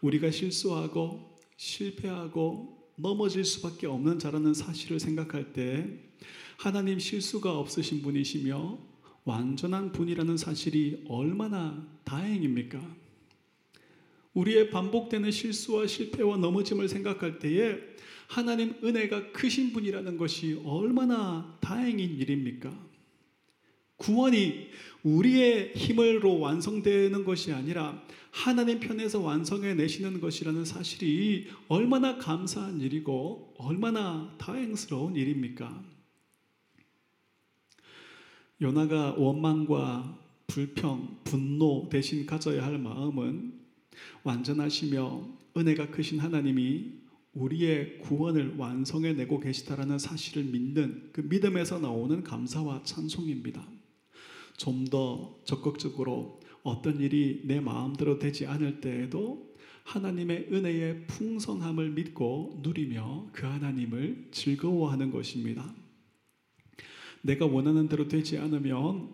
우리가 0.00 0.30
실수하고 0.30 1.36
실패하고 1.56 2.90
넘어질 2.96 3.44
수밖에 3.44 3.86
없는 3.86 4.18
자라는 4.18 4.52
사실을 4.52 4.98
생각할 4.98 5.52
때 5.52 5.86
하나님 6.56 6.98
실수가 6.98 7.58
없으신 7.58 8.02
분이시며 8.02 8.78
완전한 9.24 9.92
분이라는 9.92 10.36
사실이 10.36 11.04
얼마나 11.08 11.86
다행입니까? 12.04 12.96
우리의 14.34 14.70
반복되는 14.70 15.30
실수와 15.30 15.86
실패와 15.86 16.36
넘어짐을 16.36 16.88
생각할 16.88 17.38
때에 17.38 17.78
하나님 18.30 18.76
은혜가 18.84 19.32
크신 19.32 19.72
분이라는 19.72 20.16
것이 20.16 20.62
얼마나 20.64 21.58
다행인 21.60 22.16
일입니까? 22.16 22.72
구원이 23.96 24.68
우리의 25.02 25.72
힘으로 25.74 26.38
완성되는 26.38 27.24
것이 27.24 27.52
아니라 27.52 28.00
하나님 28.30 28.78
편에서 28.78 29.18
완성해 29.18 29.74
내시는 29.74 30.20
것이라는 30.20 30.64
사실이 30.64 31.48
얼마나 31.66 32.18
감사한 32.18 32.80
일이고 32.80 33.54
얼마나 33.58 34.32
다행스러운 34.38 35.16
일입니까? 35.16 35.82
요나가 38.62 39.10
원망과 39.14 40.20
불평, 40.46 41.18
분노 41.24 41.88
대신 41.90 42.26
가져야 42.26 42.64
할 42.64 42.78
마음은 42.78 43.60
완전하시며 44.22 45.26
은혜가 45.56 45.90
크신 45.90 46.20
하나님이 46.20 47.00
우리의 47.34 47.98
구원을 48.00 48.56
완성해 48.56 49.12
내고 49.12 49.38
계시다라는 49.38 49.98
사실을 49.98 50.44
믿는 50.44 51.10
그 51.12 51.20
믿음에서 51.20 51.78
나오는 51.78 52.22
감사와 52.24 52.82
찬송입니다. 52.84 53.66
좀 54.56 54.84
더 54.90 55.38
적극적으로 55.44 56.40
어떤 56.62 57.00
일이 57.00 57.42
내 57.44 57.60
마음대로 57.60 58.18
되지 58.18 58.46
않을 58.46 58.80
때에도 58.80 59.50
하나님의 59.84 60.48
은혜의 60.52 61.06
풍성함을 61.06 61.90
믿고 61.90 62.60
누리며 62.62 63.30
그 63.32 63.46
하나님을 63.46 64.28
즐거워하는 64.30 65.10
것입니다. 65.10 65.74
내가 67.22 67.46
원하는 67.46 67.88
대로 67.88 68.08
되지 68.08 68.38
않으면 68.38 69.08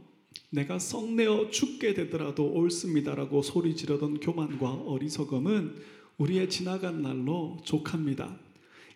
내가 0.50 0.78
썩내어 0.78 1.50
죽게 1.50 1.94
되더라도 1.94 2.50
옳습니다라고 2.52 3.42
소리 3.42 3.76
지르던 3.76 4.20
교만과 4.20 4.73
어리석음은 4.73 5.76
우리의 6.18 6.49
지나간 6.49 7.02
날로 7.02 7.58
족합니다. 7.64 8.38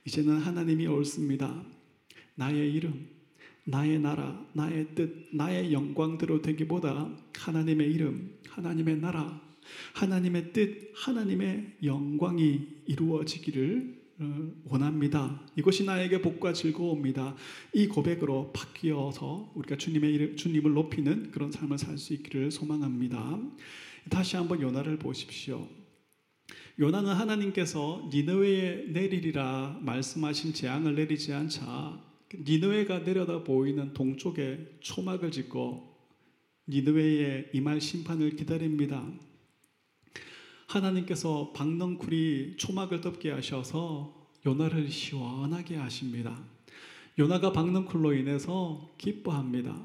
이제는 0.07 0.39
하나님이 0.39 0.87
옳습니다. 0.87 1.63
나의 2.35 2.73
이름, 2.73 3.09
나의 3.65 4.01
나라, 4.01 4.47
나의 4.55 4.95
뜻, 4.95 5.29
나의 5.33 5.73
영광대로 5.73 6.41
되기보다 6.41 7.11
하나님의 7.37 7.93
이름, 7.93 8.39
하나님의 8.49 9.01
나라, 9.01 9.41
하나님의 9.95 10.53
뜻, 10.53 10.93
하나님의 10.95 11.77
영광이 11.85 12.67
이루어지기를 12.87 14.01
어, 14.23 14.53
원합니다. 14.65 15.41
이것이 15.57 15.85
나에게 15.85 16.21
복과 16.21 16.53
즐거움이다. 16.53 17.37
이 17.73 17.87
고백으로 17.89 18.53
바뀌어서 18.53 19.51
우리가 19.55 19.77
주님의 19.77 20.15
이름, 20.15 20.37
주님을 20.37 20.73
높이는 20.73 21.31
그런 21.31 21.51
삶을 21.51 21.79
살 21.79 21.97
수 21.97 22.13
있기를 22.15 22.51
소망합니다. 22.51 23.41
다시 24.11 24.37
한번 24.37 24.61
요나를 24.61 24.99
보십시오. 24.99 25.67
요나는 26.79 27.13
하나님께서 27.13 28.09
니느웨에 28.13 28.87
내리리라 28.89 29.79
말씀하신 29.83 30.55
재앙을 30.55 30.95
내리지 30.95 31.33
않자 31.33 32.01
니느웨가 32.35 33.01
내려다 33.01 33.43
보이는 33.43 33.93
동쪽에 33.93 34.79
초막을 34.81 35.31
짓고 35.31 35.91
니느웨에 36.69 37.51
임할 37.53 37.81
심판을 37.81 38.37
기다립니다. 38.37 39.05
하나님께서 40.69 41.53
박넝쿨이 41.53 42.57
초막을 42.57 43.01
덮게 43.01 43.31
하셔서 43.31 44.29
요나를 44.47 44.89
시원하게 44.89 45.77
하십니다. 45.77 46.41
요나가 47.19 47.53
박넝쿨로 47.53 48.15
인해서 48.15 48.89
기뻐합니다. 48.97 49.77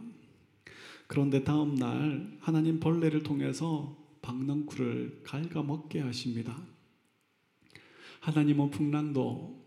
그런데 1.08 1.44
다음 1.44 1.76
날 1.76 2.38
하나님 2.40 2.80
벌레를 2.80 3.24
통해서 3.24 4.05
박넝쿨을 4.26 5.22
갉아먹게 5.24 6.00
하십니다. 6.00 6.60
하나님은 8.22 8.72
풍랑도 8.72 9.64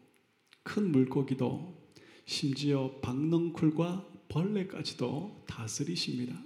큰 0.64 0.90
물고기도 0.90 1.80
심지어 2.24 2.98
박넝쿨과 3.00 4.04
벌레까지도 4.28 5.44
다스리십니다. 5.46 6.42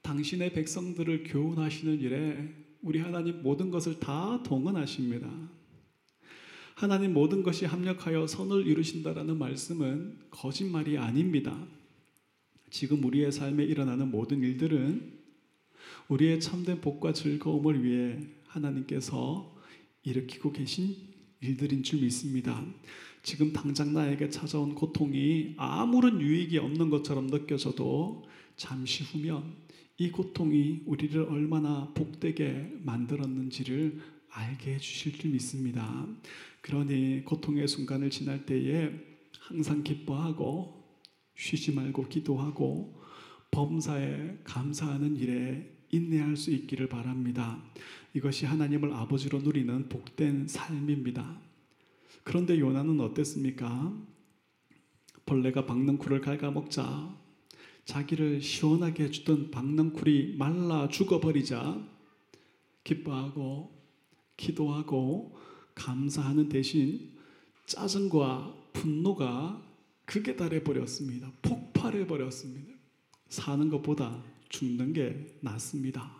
당신의 0.00 0.54
백성들을 0.54 1.24
교훈하시는 1.24 2.00
일에 2.00 2.54
우리 2.80 3.00
하나님 3.00 3.42
모든 3.42 3.70
것을 3.70 4.00
다 4.00 4.42
동원하십니다. 4.42 5.28
하나님 6.74 7.12
모든 7.12 7.42
것이 7.42 7.66
합력하여 7.66 8.26
선을 8.26 8.66
이루신다라는 8.66 9.36
말씀은 9.36 10.20
거짓말이 10.30 10.96
아닙니다. 10.96 11.66
지금 12.70 13.04
우리의 13.04 13.30
삶에 13.30 13.64
일어나는 13.64 14.10
모든 14.10 14.42
일들은 14.42 15.17
우리의 16.08 16.40
참된 16.40 16.80
복과 16.80 17.12
즐거움을 17.12 17.84
위해 17.84 18.18
하나님께서 18.46 19.54
일으키고 20.02 20.52
계신 20.52 20.96
일들인 21.40 21.82
줄 21.82 22.00
믿습니다. 22.00 22.64
지금 23.22 23.52
당장 23.52 23.92
나에게 23.92 24.30
찾아온 24.30 24.74
고통이 24.74 25.54
아무런 25.58 26.20
유익이 26.20 26.56
없는 26.58 26.88
것처럼 26.88 27.26
느껴져도 27.26 28.24
잠시 28.56 29.04
후면 29.04 29.54
이 29.98 30.10
고통이 30.10 30.82
우리를 30.86 31.20
얼마나 31.20 31.92
복되게 31.92 32.72
만들었는지를 32.84 34.00
알게 34.30 34.74
해주실 34.74 35.18
줄 35.18 35.30
믿습니다. 35.32 36.06
그러니 36.62 37.24
고통의 37.24 37.68
순간을 37.68 38.08
지날 38.10 38.46
때에 38.46 38.90
항상 39.40 39.82
기뻐하고 39.82 40.84
쉬지 41.36 41.72
말고 41.72 42.08
기도하고 42.08 42.98
범사에 43.50 44.38
감사하는 44.44 45.16
일에 45.16 45.77
인내할 45.90 46.36
수 46.36 46.50
있기를 46.50 46.88
바랍니다. 46.88 47.62
이것이 48.14 48.46
하나님을 48.46 48.92
아버지로 48.92 49.40
누리는 49.40 49.88
복된 49.88 50.48
삶입니다. 50.48 51.40
그런데 52.24 52.58
요나는 52.58 53.00
어땠습니까? 53.00 53.96
벌레가 55.24 55.66
박는 55.66 55.98
쿨을 55.98 56.20
갉아먹자 56.20 57.16
자기를 57.84 58.42
시원하게 58.42 59.04
해주던 59.04 59.50
박넝쿨이 59.50 60.36
말라 60.36 60.88
죽어버리자 60.88 61.82
기뻐하고 62.84 63.78
기도하고 64.36 65.36
감사하는 65.74 66.48
대신 66.48 67.12
짜증과 67.66 68.54
분노가 68.72 69.62
극에 70.04 70.36
달해 70.36 70.62
버렸습니다. 70.64 71.30
폭발해 71.42 72.06
버렸습니다. 72.06 72.72
사는 73.28 73.68
것보다 73.68 74.22
죽는 74.48 74.92
게 74.92 75.36
낫습니다. 75.40 76.10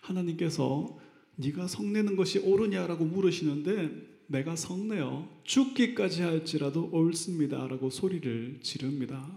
하나님께서 0.00 0.98
네가 1.36 1.66
성내는 1.66 2.16
것이 2.16 2.38
옳으냐라고 2.40 3.04
물으시는데 3.04 4.18
내가 4.26 4.56
성내어 4.56 5.28
죽기까지 5.44 6.22
할지라도 6.22 6.88
옳습니다라고 6.92 7.90
소리를 7.90 8.60
지릅니다. 8.62 9.30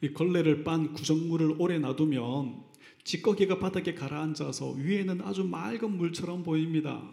이 0.00 0.12
걸레를 0.12 0.64
빤 0.64 0.92
구정물을 0.92 1.56
오래 1.58 1.78
놔두면 1.78 2.64
찌꺼기가 3.04 3.58
바닥에 3.58 3.94
가라앉아서 3.94 4.72
위에는 4.72 5.20
아주 5.22 5.44
맑은 5.44 5.96
물처럼 5.96 6.42
보입니다. 6.42 7.08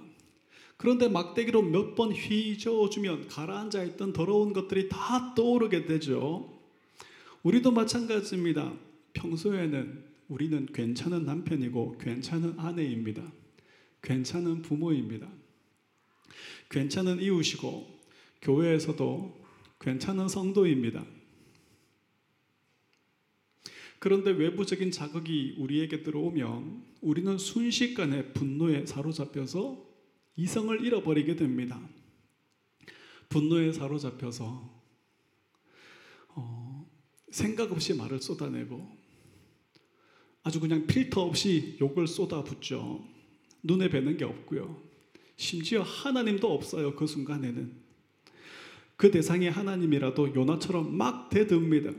그런데 0.77 1.07
막대기로 1.09 1.61
몇 1.61 1.95
번 1.95 2.11
휘저어주면 2.11 3.27
가라앉아 3.27 3.83
있던 3.83 4.13
더러운 4.13 4.53
것들이 4.53 4.87
다 4.89 5.33
떠오르게 5.35 5.85
되죠. 5.85 6.58
우리도 7.43 7.71
마찬가지입니다. 7.71 8.73
평소에는 9.13 10.03
우리는 10.27 10.65
괜찮은 10.67 11.25
남편이고 11.25 11.97
괜찮은 11.97 12.59
아내입니다. 12.59 13.23
괜찮은 14.01 14.61
부모입니다. 14.61 15.29
괜찮은 16.69 17.21
이웃이고 17.21 17.99
교회에서도 18.41 19.45
괜찮은 19.79 20.27
성도입니다. 20.27 21.05
그런데 23.99 24.31
외부적인 24.31 24.91
자극이 24.91 25.55
우리에게 25.57 26.03
들어오면 26.03 26.85
우리는 27.01 27.37
순식간에 27.37 28.33
분노에 28.33 28.85
사로잡혀서 28.85 29.85
이성을 30.37 30.85
잃어버리게 30.85 31.35
됩니다. 31.35 31.81
분노에 33.27 33.73
사로잡혀서 33.73 34.79
어, 36.29 36.68
생각 37.31 37.71
없이 37.71 37.93
말을 37.93 38.21
쏟아내고 38.21 38.99
아주 40.43 40.59
그냥 40.59 40.87
필터 40.87 41.21
없이 41.21 41.77
욕을 41.79 42.07
쏟아붓죠. 42.07 43.05
눈에 43.63 43.89
뵈는 43.89 44.17
게 44.17 44.25
없고요. 44.25 44.81
심지어 45.35 45.81
하나님도 45.81 46.51
없어요. 46.51 46.95
그 46.95 47.07
순간에는 47.07 47.71
그 48.95 49.11
대상이 49.11 49.47
하나님이라도 49.47 50.35
요나처럼 50.35 50.95
막 50.95 51.29
대듭니다. 51.29 51.91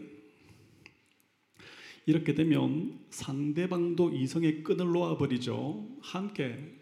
이렇게 2.07 2.35
되면 2.35 2.99
상대방도 3.11 4.13
이성의 4.13 4.63
끈을 4.65 4.87
놓아버리죠. 4.87 5.99
함께 6.01 6.77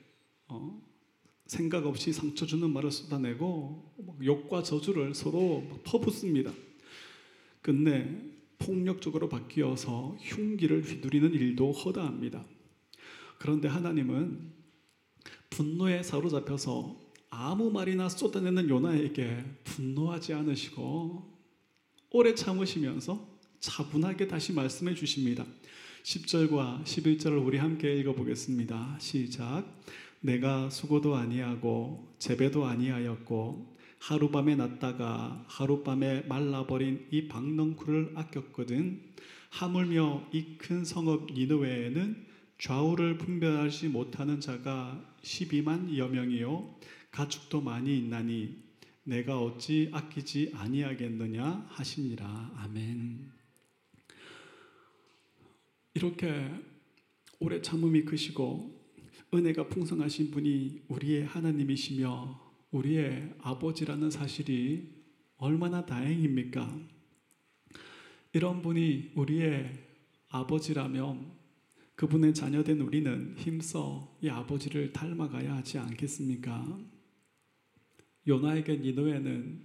어, 0.49 0.81
생각 1.47 1.87
없이 1.87 2.13
상처 2.13 2.47
주는 2.47 2.71
말을 2.71 2.91
쏟아내고 2.91 4.19
욕과 4.25 4.63
저주를 4.63 5.15
서로 5.15 5.65
퍼붓습니다. 5.85 6.53
끝내 7.63 8.38
폭력적으로 8.59 9.29
바뀌어서 9.29 10.17
흉기를 10.21 10.83
휘두르는 10.83 11.33
일도 11.33 11.73
허다합니다. 11.73 12.45
그런데 13.39 13.69
하나님은 13.69 14.53
분노에 15.51 16.03
사로잡혀서 16.03 17.09
아무 17.31 17.71
말이나 17.71 18.09
쏟아내는 18.09 18.69
요나에게 18.69 19.45
분노하지 19.65 20.35
않으시고 20.35 21.39
오래 22.11 22.35
참으시면서 22.35 23.39
차분하게 23.61 24.29
다시 24.29 24.53
말씀해 24.53 24.95
주십니다. 24.95 25.45
10절과 26.03 26.85
11절을 26.85 27.45
우리 27.45 27.59
함께 27.59 27.95
읽어 27.97 28.15
보겠습니다. 28.15 28.97
시작. 28.99 29.65
내가 30.21 30.71
수고도 30.71 31.17
아니하고 31.17 32.15
재배도 32.19 32.65
아니하였고 32.65 33.78
하룻밤에 34.01 34.57
났다가 34.57 35.45
하룻밤에 35.49 36.23
말라버린 36.23 37.07
이 37.11 37.29
박넝쿨을 37.29 38.13
아꼈거든. 38.15 39.03
하물며 39.51 40.29
이 40.33 40.57
큰 40.59 40.85
성읍 40.85 41.33
니느웨에는 41.33 42.27
좌우를 42.59 43.19
분별하지 43.19 43.89
못하는 43.89 44.41
자가 44.41 45.17
12만 45.23 45.97
여 45.97 46.09
명이요. 46.09 46.75
가축도 47.11 47.61
많이 47.61 47.97
있나니 47.99 48.57
내가 49.05 49.41
어찌 49.41 49.89
아끼지 49.93 50.53
아니하겠느냐 50.55 51.67
하시니라 51.69 52.53
아멘. 52.57 53.33
이렇게 55.95 56.51
오래 57.41 57.63
참음이 57.63 58.03
크시고 58.05 58.79
은혜가 59.33 59.69
풍성하신 59.69 60.31
분이 60.31 60.83
우리의 60.89 61.25
하나님이시며 61.25 62.48
우리의 62.71 63.35
아버지라는 63.41 64.11
사실이 64.11 64.89
얼마나 65.37 65.87
다행입니까? 65.87 66.79
이런 68.33 68.61
분이 68.61 69.13
우리의 69.15 69.73
아버지라면 70.29 71.33
그분의 71.95 72.35
자녀된 72.35 72.81
우리는 72.81 73.35
힘써 73.37 74.17
이 74.21 74.29
아버지를 74.29 74.93
닮아가야 74.93 75.57
하지 75.57 75.79
않겠습니까? 75.79 76.79
요나에게 78.27 78.77
니느웨는 78.77 79.63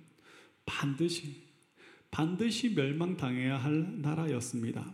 반드시 0.66 1.44
반드시 2.10 2.74
멸망당해야 2.76 3.58
할 3.58 4.02
나라였습니다. 4.02 4.94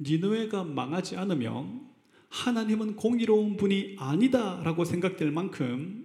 니느웨가 0.00 0.64
망하지 0.64 1.16
않으면 1.16 1.86
하나님은 2.30 2.96
공의로운 2.96 3.58
분이 3.58 3.96
아니다라고 3.98 4.84
생각될 4.84 5.30
만큼 5.30 6.01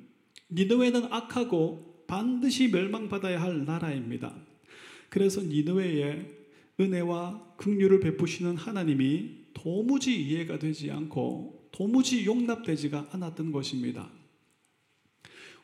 니느웨는 0.50 1.12
악하고 1.12 2.06
반드시 2.08 2.70
멸망받아야 2.70 3.42
할 3.42 3.66
나라입니다. 3.66 4.34
그래서 5.10 5.42
니느웨에 5.42 6.26
은혜와 6.80 7.56
긍휼을 7.58 8.00
베푸시는 8.00 8.56
하나님이 8.56 9.48
도무지 9.54 10.22
이해가 10.22 10.60
되지 10.60 10.92
않고 10.92 11.70
도무지 11.72 12.26
용납되지가 12.26 13.10
않았던 13.12 13.52
것입니다. 13.52 14.10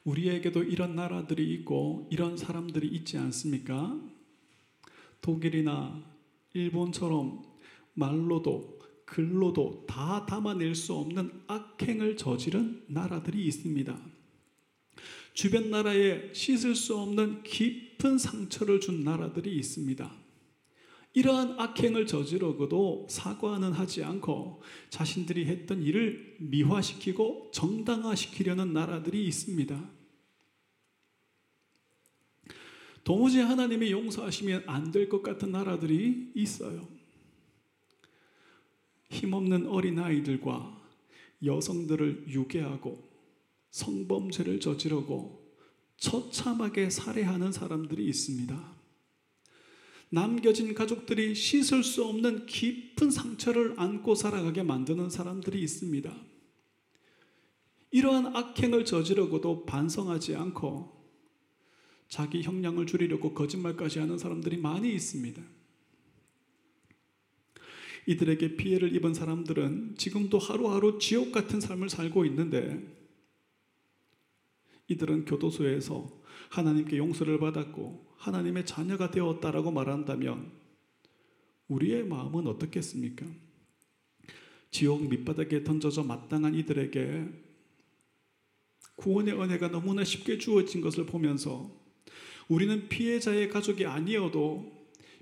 우리에게도 0.03 0.63
이런 0.63 0.95
나라들이 0.95 1.53
있고 1.53 2.09
이런 2.11 2.35
사람들이 2.35 2.87
있지 2.87 3.17
않습니까? 3.17 3.99
독일이나 5.21 6.03
일본처럼 6.53 7.43
말로도 7.93 8.79
글로도 9.05 9.85
다 9.87 10.25
담아낼 10.25 10.75
수 10.75 10.93
없는 10.95 11.31
악행을 11.47 12.17
저지른 12.17 12.83
나라들이 12.87 13.45
있습니다. 13.45 13.97
주변 15.33 15.71
나라에 15.71 16.31
씻을 16.33 16.75
수 16.75 16.97
없는 16.97 17.43
깊은 17.43 18.17
상처를 18.17 18.79
준 18.79 19.03
나라들이 19.03 19.55
있습니다. 19.57 20.11
이러한 21.15 21.59
악행을 21.59 22.07
저지르고도 22.07 23.07
사과는 23.09 23.71
하지 23.73 24.03
않고 24.03 24.61
자신들이 24.89 25.45
했던 25.45 25.83
일을 25.83 26.37
미화시키고 26.39 27.51
정당화시키려는 27.53 28.73
나라들이 28.73 29.25
있습니다. 29.27 29.89
도무지 33.03 33.39
하나님이 33.39 33.91
용서하시면 33.91 34.63
안 34.67 34.91
될 34.91 35.09
것 35.09 35.21
같은 35.21 35.51
나라들이 35.51 36.31
있어요. 36.35 36.87
힘없는 39.09 39.67
어린아이들과 39.67 40.81
여성들을 41.43 42.25
유괴하고 42.29 43.12
성범죄를 43.73 44.59
저지르고 44.59 45.51
처참하게 45.97 46.91
살해하는 46.91 47.51
사람들이 47.51 48.05
있습니다. 48.05 48.73
남겨진 50.09 50.75
가족들이 50.75 51.33
씻을 51.33 51.83
수 51.83 52.05
없는 52.05 52.45
깊은 52.45 53.09
상처를 53.09 53.73
안고 53.77 54.13
살아가게 54.13 54.61
만드는 54.61 55.09
사람들이 55.09 55.59
있습니다. 55.63 56.15
이러한 57.89 58.35
악행을 58.35 58.85
저지르고도 58.85 59.65
반성하지 59.65 60.35
않고 60.35 60.93
자기 62.07 62.43
형량을 62.43 62.85
줄이려고 62.85 63.33
거짓말까지 63.33 63.97
하는 63.97 64.19
사람들이 64.19 64.57
많이 64.57 64.93
있습니다. 64.93 65.41
이들에게 68.05 68.55
피해를 68.55 68.95
입은 68.95 69.15
사람들은 69.15 69.95
지금도 69.97 70.37
하루하루 70.37 70.99
지옥 70.99 71.31
같은 71.31 71.59
삶을 71.59 71.89
살고 71.89 72.25
있는데 72.25 73.02
이들은 74.87 75.25
교도소에서 75.25 76.21
하나님께 76.49 76.97
용서를 76.97 77.39
받았고 77.39 78.13
하나님의 78.17 78.65
자녀가 78.65 79.11
되었다라고 79.11 79.71
말한다면 79.71 80.51
우리의 81.67 82.05
마음은 82.05 82.47
어떻겠습니까? 82.47 83.25
지옥 84.71 85.09
밑바닥에 85.09 85.63
던져져 85.63 86.03
마땅한 86.03 86.55
이들에게 86.55 87.27
구원의 88.95 89.39
은혜가 89.39 89.69
너무나 89.69 90.03
쉽게 90.03 90.37
주어진 90.37 90.81
것을 90.81 91.05
보면서 91.05 91.71
우리는 92.47 92.87
피해자의 92.89 93.49
가족이 93.49 93.85
아니어도 93.85 94.71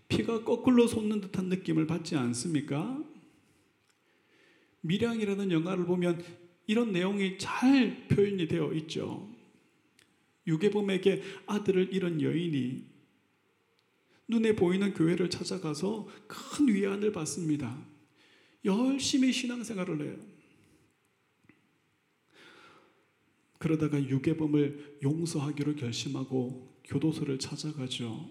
피가 0.07 0.43
거꾸로 0.43 0.87
솟는 0.87 1.21
듯한 1.21 1.45
느낌을 1.45 1.87
받지 1.87 2.15
않습니까? 2.15 3.01
미량이라는 4.81 5.51
영화를 5.51 5.85
보면 5.85 6.23
이런 6.67 6.91
내용이 6.91 7.37
잘 7.37 8.07
표현이 8.07 8.47
되어 8.47 8.73
있죠. 8.73 9.30
유괴범에게 10.51 11.21
아들을 11.47 11.93
잃은 11.93 12.21
여인이 12.21 12.91
눈에 14.27 14.55
보이는 14.55 14.93
교회를 14.93 15.29
찾아가서 15.29 16.07
큰 16.27 16.67
위안을 16.67 17.11
받습니다. 17.11 17.85
열심히 18.63 19.33
신앙생활을 19.33 20.01
해요. 20.01 20.15
그러다가 23.57 24.01
유괴범을 24.01 24.99
용서하기로 25.03 25.75
결심하고 25.75 26.79
교도소를 26.85 27.39
찾아가죠. 27.39 28.29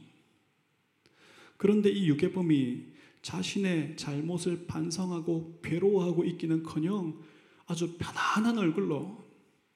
그런데 1.57 1.91
이 1.91 2.09
유괴범이 2.09 2.87
자신의 3.23 3.97
잘못을 3.97 4.67
반성하고 4.67 5.61
괴로워하고 5.63 6.25
있기는 6.25 6.63
커녕 6.63 7.21
아주 7.67 7.97
편안한 7.99 8.59
얼굴로 8.59 9.23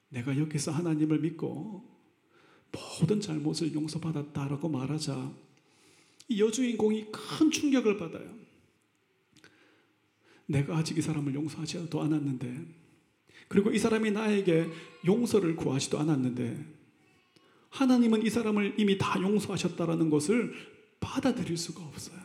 내가 0.09 0.37
여기서 0.37 0.71
하나님을 0.71 1.19
믿고 1.19 1.94
모든 2.75 3.19
잘못을 3.19 3.73
용서받았다라고 3.73 4.69
말하자 4.69 5.31
이 6.27 6.41
여주인공이 6.41 7.11
큰 7.11 7.51
충격을 7.51 7.97
받아요. 7.97 8.33
내가 10.47 10.77
아직 10.77 10.97
이 10.97 11.01
사람을 11.01 11.33
용서하지도 11.33 12.01
않았는데 12.01 12.65
그리고 13.47 13.71
이 13.71 13.77
사람이 13.77 14.11
나에게 14.11 14.69
용서를 15.05 15.55
구하지도 15.55 15.99
않았는데 15.99 16.65
하나님은 17.69 18.25
이 18.25 18.29
사람을 18.29 18.75
이미 18.77 18.97
다 18.97 19.19
용서하셨다라는 19.21 20.09
것을 20.09 20.53
받아들일 20.99 21.57
수가 21.57 21.83
없어요. 21.83 22.19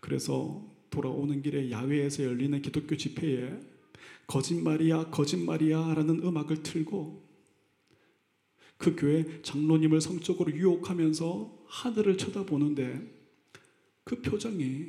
그래서 0.00 0.64
돌아오는 0.90 1.40
길에 1.42 1.70
야외에서 1.70 2.24
열리는 2.24 2.60
기독교 2.62 2.96
집회에 2.96 3.58
거짓말이야, 4.26 5.10
거짓말이야 5.10 5.94
라는 5.94 6.22
음악을 6.22 6.62
틀고 6.62 7.29
그 8.80 8.96
교회 8.96 9.42
장로님을 9.42 10.00
성적으로 10.00 10.50
유혹하면서 10.50 11.64
하늘을 11.66 12.16
쳐다보는데 12.16 12.98
그 14.04 14.22
표정이 14.22 14.86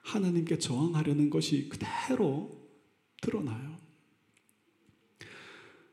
하나님께 0.00 0.58
저항하려는 0.58 1.28
것이 1.28 1.68
그대로 1.68 2.66
드러나요. 3.20 3.76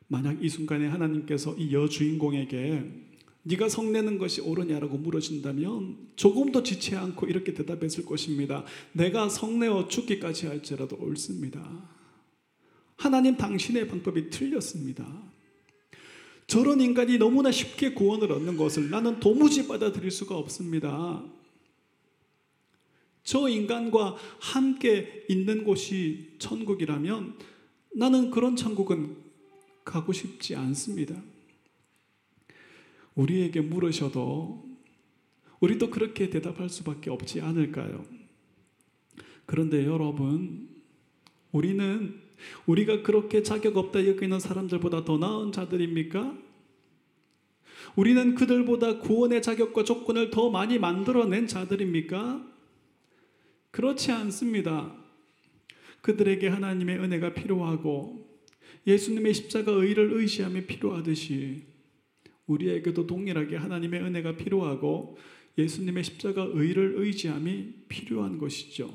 만약 0.08 0.42
이 0.42 0.48
순간에 0.48 0.88
하나님께서 0.88 1.56
이 1.56 1.74
여주인공에게 1.74 3.04
네가 3.44 3.68
성내는 3.68 4.18
것이 4.18 4.40
옳으냐라고 4.40 4.98
물으신다면 4.98 6.14
조금 6.16 6.54
더 6.54 6.64
지체 6.64 6.96
않고 6.96 7.28
이렇게 7.28 7.54
대답했을 7.54 8.06
것입니다. 8.06 8.64
내가 8.94 9.28
성내어 9.28 9.90
죽기까지 9.90 10.48
할지라도 10.48 10.96
옳습니다. 10.96 11.90
하나님 12.96 13.36
당신의 13.36 13.90
방법이 13.90 14.30
틀렸습니다. 14.30 15.35
저런 16.48 16.80
인간이 16.80 17.18
너무나 17.18 17.52
쉽게 17.52 17.94
구원을 17.94 18.32
얻는 18.32 18.58
것을 18.58 18.90
나는 18.90 19.20
도무지 19.20 19.68
받아들일 19.68 20.12
수가 20.12 20.38
없습니다. 20.38 21.24
저 23.24 23.50
인간과 23.50 24.16
함께 24.40 25.26
있는 25.28 25.64
곳이 25.64 26.36
천국이라면 26.38 27.38
나는 27.96 28.30
그런 28.30 28.56
천국은 28.56 29.18
가고 29.84 30.14
싶지 30.14 30.56
않습니다. 30.56 31.22
우리에게 33.16 33.62
물으셔도 33.62 34.66
우리도 35.60 35.90
그렇게 35.90 36.30
대답할 36.30 36.70
수밖에 36.70 37.10
없지 37.10 37.42
않을까요? 37.42 38.06
그런데 39.46 39.86
여러분, 39.86 40.70
우리는 41.52 42.25
우리가 42.66 43.02
그렇게 43.02 43.44
자격 43.44 43.78
없다 43.78 44.08
여기는 44.08 44.40
사람들보다 44.40 45.06
더 45.06 45.18
나은 45.18 45.52
자들입니까? 45.52 46.38
우리는 47.96 48.36
그들보다 48.36 49.00
구원의 49.00 49.42
자격과 49.42 49.84
조건을 49.84 50.32
더 50.32 50.50
많이 50.50 50.80
만들어낸 50.80 51.48
자들입니까? 51.48 52.46
그렇지 53.72 54.12
않습니다. 54.12 54.96
그들에게 56.02 56.48
하나님의 56.48 57.00
은혜가 57.00 57.34
필요하고 57.34 58.26
예수님의 58.88 59.34
십자가 59.34 59.72
의를 59.72 60.14
의지함이 60.14 60.68
필요하듯이 60.68 61.64
우리에게도 62.48 63.08
동일하게 63.08 63.56
하나님의 63.56 64.02
은혜가 64.02 64.36
필요하고 64.36 65.18
예수님의 65.58 66.04
십자가 66.04 66.44
의를 66.44 66.96
의지함이 66.98 67.74
필요한 67.88 68.38
것이죠. 68.38 68.94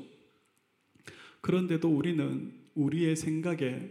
그런데도 1.41 1.89
우리는 1.89 2.53
우리의 2.75 3.15
생각에 3.15 3.89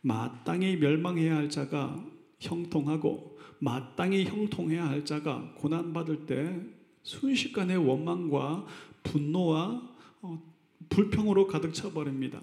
마땅히 0.00 0.76
멸망해야 0.76 1.36
할 1.36 1.48
자가 1.48 2.04
형통하고 2.40 3.38
마땅히 3.58 4.24
형통해야 4.24 4.88
할 4.88 5.04
자가 5.04 5.54
고난받을 5.56 6.26
때 6.26 6.60
순식간에 7.02 7.74
원망과 7.74 8.66
분노와 9.02 9.94
어, 10.22 10.42
불평으로 10.88 11.46
가득 11.46 11.72
차버립니다. 11.72 12.42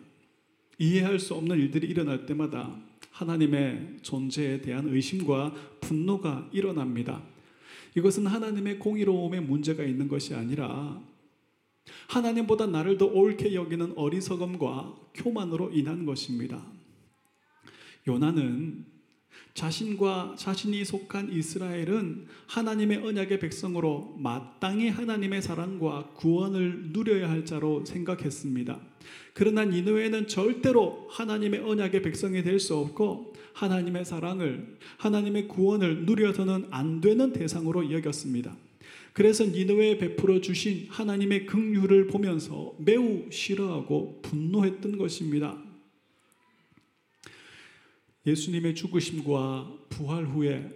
이해할 0.78 1.20
수 1.20 1.36
없는 1.36 1.58
일들이 1.60 1.88
일어날 1.88 2.26
때마다 2.26 2.76
하나님의 3.12 3.98
존재에 4.02 4.62
대한 4.62 4.88
의심과 4.88 5.54
분노가 5.82 6.50
일어납니다. 6.52 7.22
이것은 7.96 8.26
하나님의 8.26 8.80
공의로움에 8.80 9.42
문제가 9.42 9.84
있는 9.84 10.08
것이 10.08 10.34
아니라 10.34 11.02
하나님보다 12.08 12.68
나를 12.68 12.98
더 12.98 13.06
옳게 13.06 13.54
여기는 13.54 13.94
어리석음과 13.96 14.96
교만으로 15.14 15.72
인한 15.72 16.06
것입니다. 16.06 16.66
요나는 18.08 18.86
자신과 19.54 20.36
자신이 20.38 20.84
속한 20.86 21.32
이스라엘은 21.34 22.26
하나님의 22.48 23.06
언약의 23.06 23.40
백성으로 23.40 24.16
마땅히 24.18 24.90
하나님의 24.90 25.42
사랑과 25.42 26.10
구원을 26.16 26.92
누려야 26.94 27.30
할 27.30 27.46
자로 27.46 27.84
생각했습니다. 27.86 28.80
그러나 29.34 29.66
니느웨는 29.66 30.28
절대로 30.28 31.08
하나님의 31.10 31.62
언약의 31.62 32.02
백성이 32.02 32.44
될 32.44 32.60
수 32.60 32.78
없고 32.78 33.34
하나님의 33.54 34.06
사랑을 34.06 34.78
하나님의 34.98 35.48
구원을 35.48 36.06
누려서는 36.06 36.68
안 36.72 37.02
되는 37.02 37.34
대상으로 37.34 37.92
여겼습니다. 37.92 38.56
그래서 39.14 39.46
니느웨에 39.46 39.98
베풀어 39.98 40.40
주신 40.42 40.88
하나님의 40.90 41.46
긍휼을 41.46 42.08
보면서 42.08 42.76
매우 42.80 43.30
싫어하고 43.30 44.22
분노했던 44.22 44.98
것입니다. 44.98 45.62
예수님의 48.26 48.76
죽으심과 48.76 49.80
부활 49.90 50.26
후에 50.26 50.70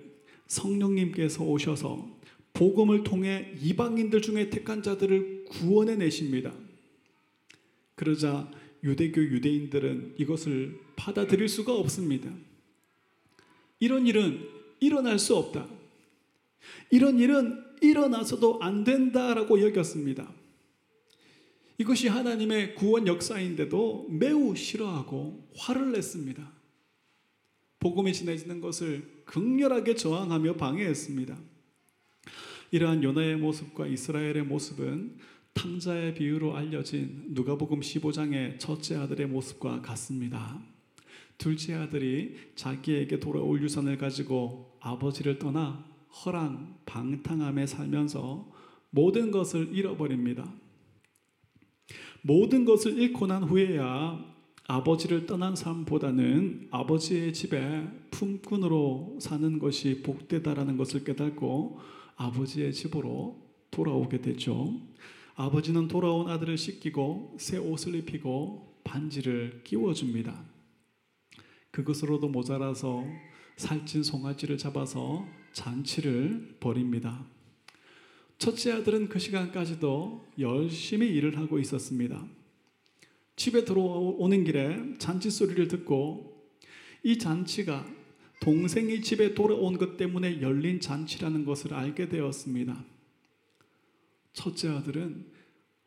성령님께서 0.48 1.44
오셔서 1.44 2.16
복음을 2.54 3.04
통해 3.04 3.54
이방인들 3.62 4.22
중에 4.22 4.50
택한 4.50 4.82
자들을 4.82 5.46
구원해 5.46 5.96
내십니다. 5.96 6.54
그러자 7.96 8.50
유대교 8.84 9.22
유대인들은 9.22 10.16
이것을 10.18 10.80
받아들일 10.96 11.50
수가 11.50 11.74
없습니다. 11.74 12.32
이런 13.80 14.08
일은 14.08 14.48
일어날 14.80 15.20
수 15.20 15.36
없다. 15.36 15.68
이런 16.92 17.20
일은 17.20 17.65
일어나서도 17.82 18.60
안 18.62 18.84
된다라고 18.84 19.62
여겼습니다. 19.62 20.32
이것이 21.78 22.08
하나님의 22.08 22.76
구원 22.76 23.06
역사인데도 23.08 24.08
매우 24.10 24.56
싫어하고 24.56 25.50
화를 25.58 25.92
냈습니다. 25.92 26.52
복음이 27.80 28.14
전해지는 28.14 28.62
것을 28.62 29.24
극렬하게 29.26 29.96
저항하며 29.96 30.56
방해했습니다. 30.56 31.38
이러한 32.72 33.04
요나의 33.04 33.38
모습과 33.38 33.88
이스라엘의 33.88 34.44
모습은 34.44 35.18
탕자의 35.54 36.16
비유로 36.16 36.56
알려진 36.56 37.26
누가복음 37.30 37.80
15장의 37.80 38.60
첫째 38.60 38.96
아들의 38.96 39.28
모습과 39.28 39.82
같습니다. 39.82 40.62
둘째 41.38 41.76
아들이 41.76 42.36
자기에게 42.56 43.20
돌아올 43.20 43.62
유산을 43.62 43.98
가지고 43.98 44.78
아버지를 44.80 45.40
떠나 45.40 45.86
허랑 46.24 46.78
방탕함에 46.86 47.66
살면서 47.66 48.50
모든 48.90 49.32
것을 49.32 49.76
잃어버립니다. 49.76 50.54
모든 52.22 52.66
것을 52.66 52.98
잃고 52.98 53.28
난 53.28 53.44
후에야 53.44 54.36
아버지를 54.68 55.28
떠난 55.28 55.56
삶보다는 55.56 56.70
아버지의 56.72 57.34
집에 57.34 57.88
품꾼으로 58.10 59.20
사는 59.22 59.60
것이 59.60 60.02
복되다라는 60.02 60.78
것을 60.78 61.04
깨닫고 61.04 61.80
아버지의 62.16 62.74
집으로 62.74 63.46
돌아오게 63.70 64.22
되죠. 64.22 64.74
아버지는 65.36 65.88
돌아온 65.88 66.30
아들을 66.30 66.58
씻기고 66.58 67.36
새 67.40 67.58
옷을 67.58 67.94
입히고 67.96 68.80
반지를 68.84 69.62
끼워줍니다. 69.64 70.46
그것으로도 71.72 72.30
모자라서 72.30 73.04
살찐 73.58 74.04
송아지를 74.04 74.58
잡아서 74.58 75.26
잔치를 75.56 76.58
벌입니다. 76.60 77.26
첫째 78.38 78.74
아들은 78.74 79.08
그 79.08 79.20
시간까지도 79.20 80.28
열심히 80.38 81.08
일을 81.08 81.38
하고 81.38 81.58
있었습니다. 81.60 82.28
집에 83.38 83.64
들어오는 83.64 84.44
길에 84.44 84.98
잔치 84.98 85.32
소리를 85.32 85.68
듣고 85.70 86.52
이 87.04 87.18
잔치가 87.18 87.88
동생이 88.42 89.02
집에 89.02 89.34
돌아온 89.34 89.78
것 89.78 89.96
때문에 89.96 90.42
열린 90.42 90.82
잔치라는 90.82 91.46
것을 91.46 91.74
알게 91.74 92.10
되었습니다. 92.10 92.84
첫째 94.34 94.70
아들은 94.70 95.32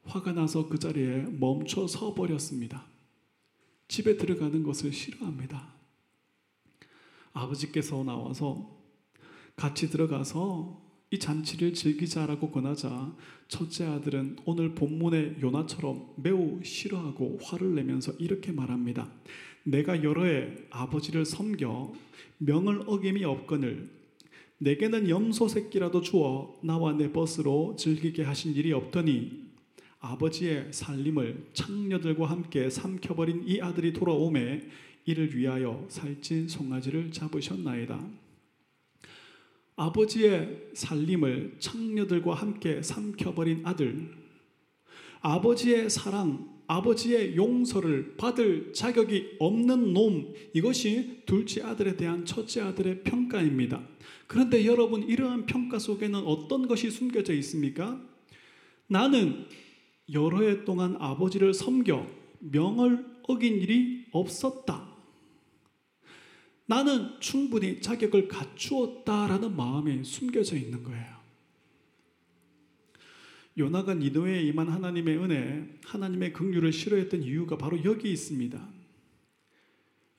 화가 0.05 0.33
나서 0.33 0.67
그 0.67 0.79
자리에 0.79 1.27
멈춰 1.39 1.87
서 1.87 2.15
버렸습니다. 2.15 2.87
집에 3.87 4.17
들어가는 4.17 4.63
것을 4.63 4.93
싫어합니다. 4.93 5.75
아버지께서 7.35 8.03
나와서 8.03 8.78
같이 9.59 9.91
들어가서 9.91 10.81
이 11.11 11.19
잔치를 11.19 11.75
즐기자라고 11.75 12.53
권하자 12.53 13.13
첫째 13.49 13.87
아들은 13.87 14.37
오늘 14.45 14.77
본문의 14.77 15.39
요나처럼 15.43 16.15
매우 16.17 16.61
싫어하고 16.63 17.41
화를 17.43 17.75
내면서 17.75 18.13
이렇게 18.21 18.53
말합니다. 18.53 19.11
내가 19.65 20.05
여러 20.05 20.27
해 20.27 20.55
아버지를 20.71 21.25
섬겨 21.25 21.93
명을 22.39 22.85
어김이 22.87 23.25
없거늘 23.25 23.91
내게는 24.59 25.09
염소 25.09 25.49
새끼라도 25.49 26.03
주어 26.03 26.57
나와 26.63 26.93
내 26.93 27.11
벗으로 27.11 27.75
즐기게 27.77 28.23
하신 28.23 28.55
일이 28.55 28.73
없더니 28.73 29.49
아버지의 29.99 30.69
살림을 30.73 31.49
창녀들과 31.55 32.27
함께 32.31 32.71
삼켜버린 32.71 33.43
이 33.45 33.61
아들이 33.61 33.93
돌아오매 33.93 34.63
이를 35.05 35.37
위하여 35.37 35.85
살찐 35.89 36.47
송아지를 36.47 37.11
잡으셨나이다. 37.11 38.28
아버지의 39.79 40.71
살림을 40.75 41.55
창녀들과 41.61 42.35
함께 42.35 42.83
삼켜버린 42.83 43.61
아들, 43.65 44.11
아버지의 45.21 45.89
사랑, 45.89 46.59
아버지의 46.67 47.37
용서를 47.37 48.17
받을 48.17 48.73
자격이 48.73 49.37
없는 49.39 49.93
놈, 49.95 50.35
이것이 50.53 51.23
둘째 51.27 51.63
아들에 51.63 51.97
대한 51.97 52.25
첫째 52.25 52.61
아들의 52.61 53.05
평가입니다. 53.05 53.81
그런데 54.27 54.67
여러분, 54.67 55.05
이러한 55.05 55.47
평가 55.47 55.79
속에는 55.79 56.27
어떤 56.27 56.67
것이 56.67 56.91
숨겨져 56.91 57.33
있습니까? 57.35 58.03
나는 58.89 59.47
여러 60.13 60.41
해 60.43 60.65
동안 60.65 60.97
아버지를 60.99 61.55
섬겨 61.55 62.05
명을 62.41 63.07
어긴 63.29 63.61
일이 63.61 64.07
없었다. 64.11 64.98
나는 66.69 67.19
충분히 67.19 67.81
자격을 67.81 68.29
갖추었다라는 68.29 69.57
마음이 69.57 70.05
숨겨져 70.05 70.55
있는 70.55 70.83
거예요. 70.83 71.17
요나가 73.57 73.95
니느웨에 73.95 74.43
임한 74.43 74.69
하나님의 74.69 75.17
은혜, 75.17 75.79
하나님의 75.85 76.35
긍휼을 76.35 76.71
싫어했던 76.71 77.23
이유가 77.23 77.57
바로 77.57 77.83
여기 77.85 78.13
있습니다. 78.13 78.69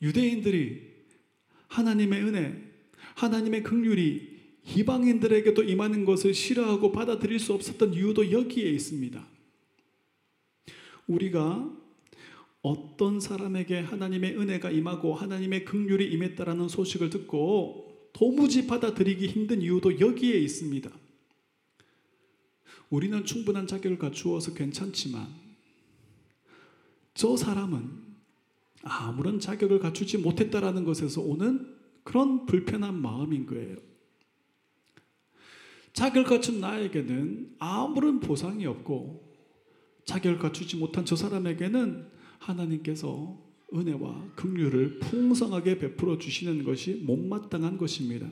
유대인들이 0.01 0.89
하나님의 1.67 2.23
은혜, 2.23 2.63
하나님의 3.13 3.61
긍휼이 3.61 4.39
이방인들에게도 4.75 5.63
임하는 5.63 6.03
것을 6.03 6.33
싫어하고 6.33 6.91
받아들일 6.91 7.37
수 7.39 7.53
없었던 7.53 7.93
이유도 7.93 8.31
여기에 8.31 8.71
있습니다. 8.71 9.23
우리가 11.05 11.71
어떤 12.61 13.19
사람에게 13.19 13.79
하나님의 13.79 14.37
은혜가 14.37 14.71
임하고 14.71 15.15
하나님의 15.15 15.65
긍휼이 15.65 16.05
임했다라는 16.05 16.67
소식을 16.67 17.09
듣고 17.09 18.09
도무지 18.13 18.67
받아들이기 18.67 19.27
힘든 19.27 19.61
이유도 19.61 19.99
여기에 19.99 20.39
있습니다. 20.39 20.89
우리는 22.89 23.23
충분한 23.23 23.67
자격을 23.67 23.97
갖추어서 23.97 24.53
괜찮지만 24.53 25.27
저 27.13 27.37
사람은 27.37 28.09
아무런 28.81 29.39
자격을 29.39 29.79
갖추지 29.79 30.17
못했다라는 30.17 30.85
것에서 30.85 31.21
오는 31.21 31.75
그런 32.03 32.45
불편한 32.45 32.99
마음인 32.99 33.45
거예요. 33.45 33.77
자격을 35.93 36.29
갖춘 36.29 36.59
나에게는 36.59 37.55
아무런 37.59 38.19
보상이 38.19 38.65
없고 38.65 39.29
자격을 40.05 40.39
갖추지 40.39 40.77
못한 40.77 41.05
저 41.05 41.15
사람에게는 41.15 42.18
하나님께서 42.39 43.37
은혜와 43.73 44.31
긍휼을 44.35 44.99
풍성하게 44.99 45.77
베풀어 45.77 46.17
주시는 46.17 46.63
것이 46.63 46.95
못마땅한 47.05 47.77
것입니다. 47.77 48.27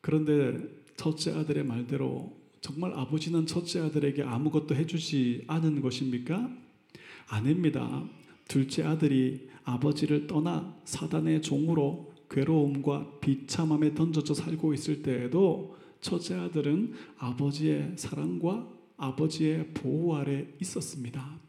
그런데 0.00 0.58
첫째 0.96 1.32
아들의 1.32 1.64
말대로 1.64 2.36
정말 2.60 2.94
아버지는 2.94 3.46
첫째 3.46 3.80
아들에게 3.80 4.22
아무것도 4.22 4.74
해주지 4.74 5.44
않은 5.46 5.82
것입니까? 5.82 6.50
아닙니다. 7.28 8.08
둘째 8.48 8.84
아들이 8.84 9.48
아버지를 9.64 10.26
떠나 10.26 10.74
사단의 10.84 11.42
종으로 11.42 12.14
괴로움과 12.30 13.20
비참함에 13.20 13.94
던져져 13.94 14.34
살고 14.34 14.74
있을 14.74 15.02
때에도 15.02 15.76
첫째 16.00 16.34
아들은 16.34 16.92
아버지의 17.18 17.94
사랑과 17.96 18.68
아버지의 18.96 19.72
보호 19.74 20.16
아래 20.16 20.46
있었습니다. 20.60 21.43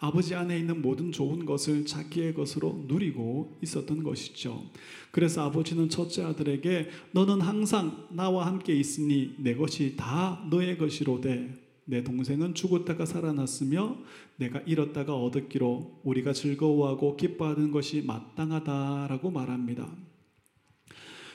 아버지 0.00 0.34
안에 0.34 0.58
있는 0.58 0.80
모든 0.80 1.10
좋은 1.10 1.44
것을 1.44 1.84
자기의 1.84 2.34
것으로 2.34 2.84
누리고 2.86 3.58
있었던 3.62 4.02
것이죠. 4.02 4.64
그래서 5.10 5.44
아버지는 5.44 5.88
첫째 5.88 6.22
아들에게 6.22 6.88
너는 7.12 7.40
항상 7.40 8.06
나와 8.10 8.46
함께 8.46 8.74
있으니 8.74 9.34
내 9.38 9.54
것이 9.54 9.96
다 9.96 10.44
너의 10.50 10.78
것이로되 10.78 11.68
내 11.84 12.04
동생은 12.04 12.54
죽었다가 12.54 13.06
살아났으며 13.06 13.96
내가 14.36 14.60
잃었다가 14.60 15.16
얻었기로 15.16 16.02
우리가 16.04 16.32
즐거워하고 16.32 17.16
기뻐하는 17.16 17.70
것이 17.70 18.02
마땅하다라고 18.02 19.30
말합니다. 19.30 19.90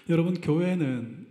여러분 0.10 0.40
교회는 0.40 1.28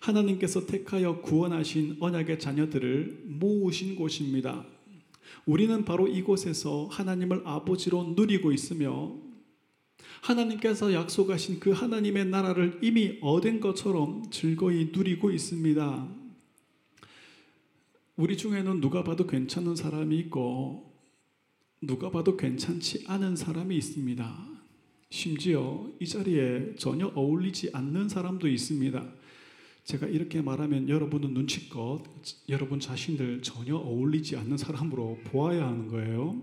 하나님께서 0.00 0.66
택하여 0.66 1.20
구원하신 1.20 1.98
언약의 2.00 2.40
자녀들을 2.40 3.22
모으신 3.26 3.96
곳입니다. 3.96 4.64
우리는 5.46 5.84
바로 5.84 6.06
이곳에서 6.06 6.86
하나님을 6.86 7.42
아버지로 7.44 8.14
누리고 8.16 8.52
있으며 8.52 9.16
하나님께서 10.20 10.92
약속하신 10.92 11.58
그 11.58 11.70
하나님의 11.72 12.26
나라를 12.26 12.78
이미 12.80 13.18
얻은 13.20 13.60
것처럼 13.60 14.30
즐거이 14.30 14.90
누리고 14.92 15.32
있습니다. 15.32 16.08
우리 18.16 18.36
중에는 18.36 18.80
누가 18.80 19.02
봐도 19.02 19.26
괜찮은 19.26 19.74
사람이 19.74 20.16
있고 20.20 20.92
누가 21.80 22.10
봐도 22.10 22.36
괜찮지 22.36 23.04
않은 23.08 23.34
사람이 23.34 23.76
있습니다. 23.76 24.52
심지어 25.10 25.90
이 25.98 26.06
자리에 26.06 26.76
전혀 26.76 27.08
어울리지 27.08 27.70
않는 27.72 28.08
사람도 28.08 28.46
있습니다. 28.46 29.12
제가 29.84 30.06
이렇게 30.06 30.40
말하면 30.40 30.88
여러분은 30.88 31.34
눈치껏 31.34 32.02
여러분 32.48 32.78
자신들 32.78 33.42
전혀 33.42 33.76
어울리지 33.76 34.36
않는 34.36 34.56
사람으로 34.56 35.18
보아야 35.24 35.66
하는 35.66 35.88
거예요. 35.88 36.40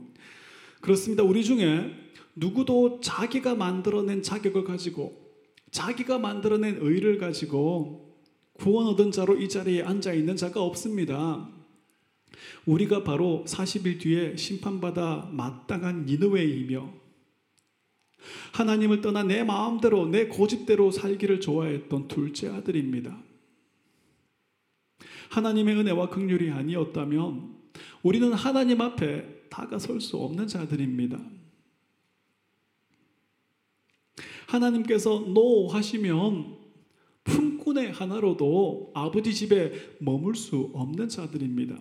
그렇습니다. 0.82 1.24
우리 1.24 1.44
중에 1.44 1.92
누구도 2.36 3.00
자기가 3.02 3.56
만들어낸 3.56 4.22
자격을 4.22 4.64
가지고 4.66 5.30
자기가 5.72 6.20
만들어낸 6.20 6.78
의를 6.82 7.18
가지고 7.18 8.18
구원 8.54 8.88
얻은 8.88 9.12
자로 9.12 9.38
이 9.38 9.48
자리에 9.48 9.84
앉아 9.84 10.14
있는 10.14 10.36
자가 10.36 10.62
없습니다. 10.62 11.50
우리가 12.66 13.04
바로 13.04 13.46
40일 13.48 14.00
뒤에 14.00 14.36
심판받아 14.36 15.30
마땅한 15.32 16.06
니느웨이며 16.06 16.94
하나님을 18.54 19.02
떠나 19.02 19.24
내 19.24 19.44
마음대로 19.44 20.06
내 20.08 20.28
고집대로 20.28 20.92
살기를 20.92 21.40
좋아했던 21.40 22.10
둘째 22.10 22.50
아들입니다. 22.50 23.29
하나님의 25.30 25.76
은혜와 25.76 26.10
긍휼이 26.10 26.52
아니었다면 26.52 27.56
우리는 28.04 28.34
하나님 28.34 28.82
앞에 28.82 29.48
다가설 29.50 30.02
수 30.02 30.18
없는 30.18 30.48
자들입니다. 30.48 31.20
하나님께서 34.48 35.20
노 35.20 35.68
하시면 35.68 36.58
품꾼의 37.24 37.92
하나로도 37.92 38.92
아버지 38.96 39.34
집에 39.34 39.72
머물 40.00 40.36
수 40.36 40.72
없는 40.74 41.10
자들입니다. 41.10 41.78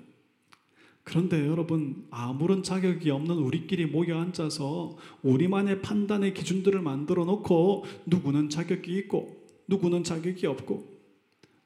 그런데 1.03 1.47
여러분 1.47 2.07
아무런 2.11 2.63
자격이 2.63 3.09
없는 3.11 3.37
우리끼리 3.37 3.87
모여 3.87 4.19
앉아서 4.19 4.99
우리만의 5.23 5.81
판단의 5.81 6.35
기준들을 6.35 6.83
만들어 6.83 7.25
놓고 7.25 7.87
누구는 8.05 8.51
자격이 8.51 8.95
있고 8.99 9.47
누구는 9.69 10.05
자격이 10.05 10.47
없고 10.47 10.98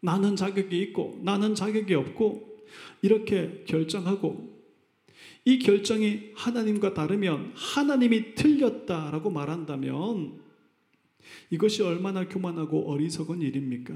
나는 0.03 0.37
자격이 0.37 0.79
있고 0.83 1.19
나는 1.23 1.55
자격이 1.55 1.95
없고 1.95 2.67
이렇게 3.03 3.65
결정하고 3.67 4.53
이 5.45 5.59
결정이 5.59 6.33
하나님과 6.35 6.93
다르면 6.95 7.53
하나님이 7.55 8.35
틀렸다라고 8.35 9.31
말한다면 9.31 10.41
이것이 11.51 11.83
얼마나 11.83 12.29
교만하고 12.29 12.91
어리석은 12.91 13.43
일입니까? 13.43 13.95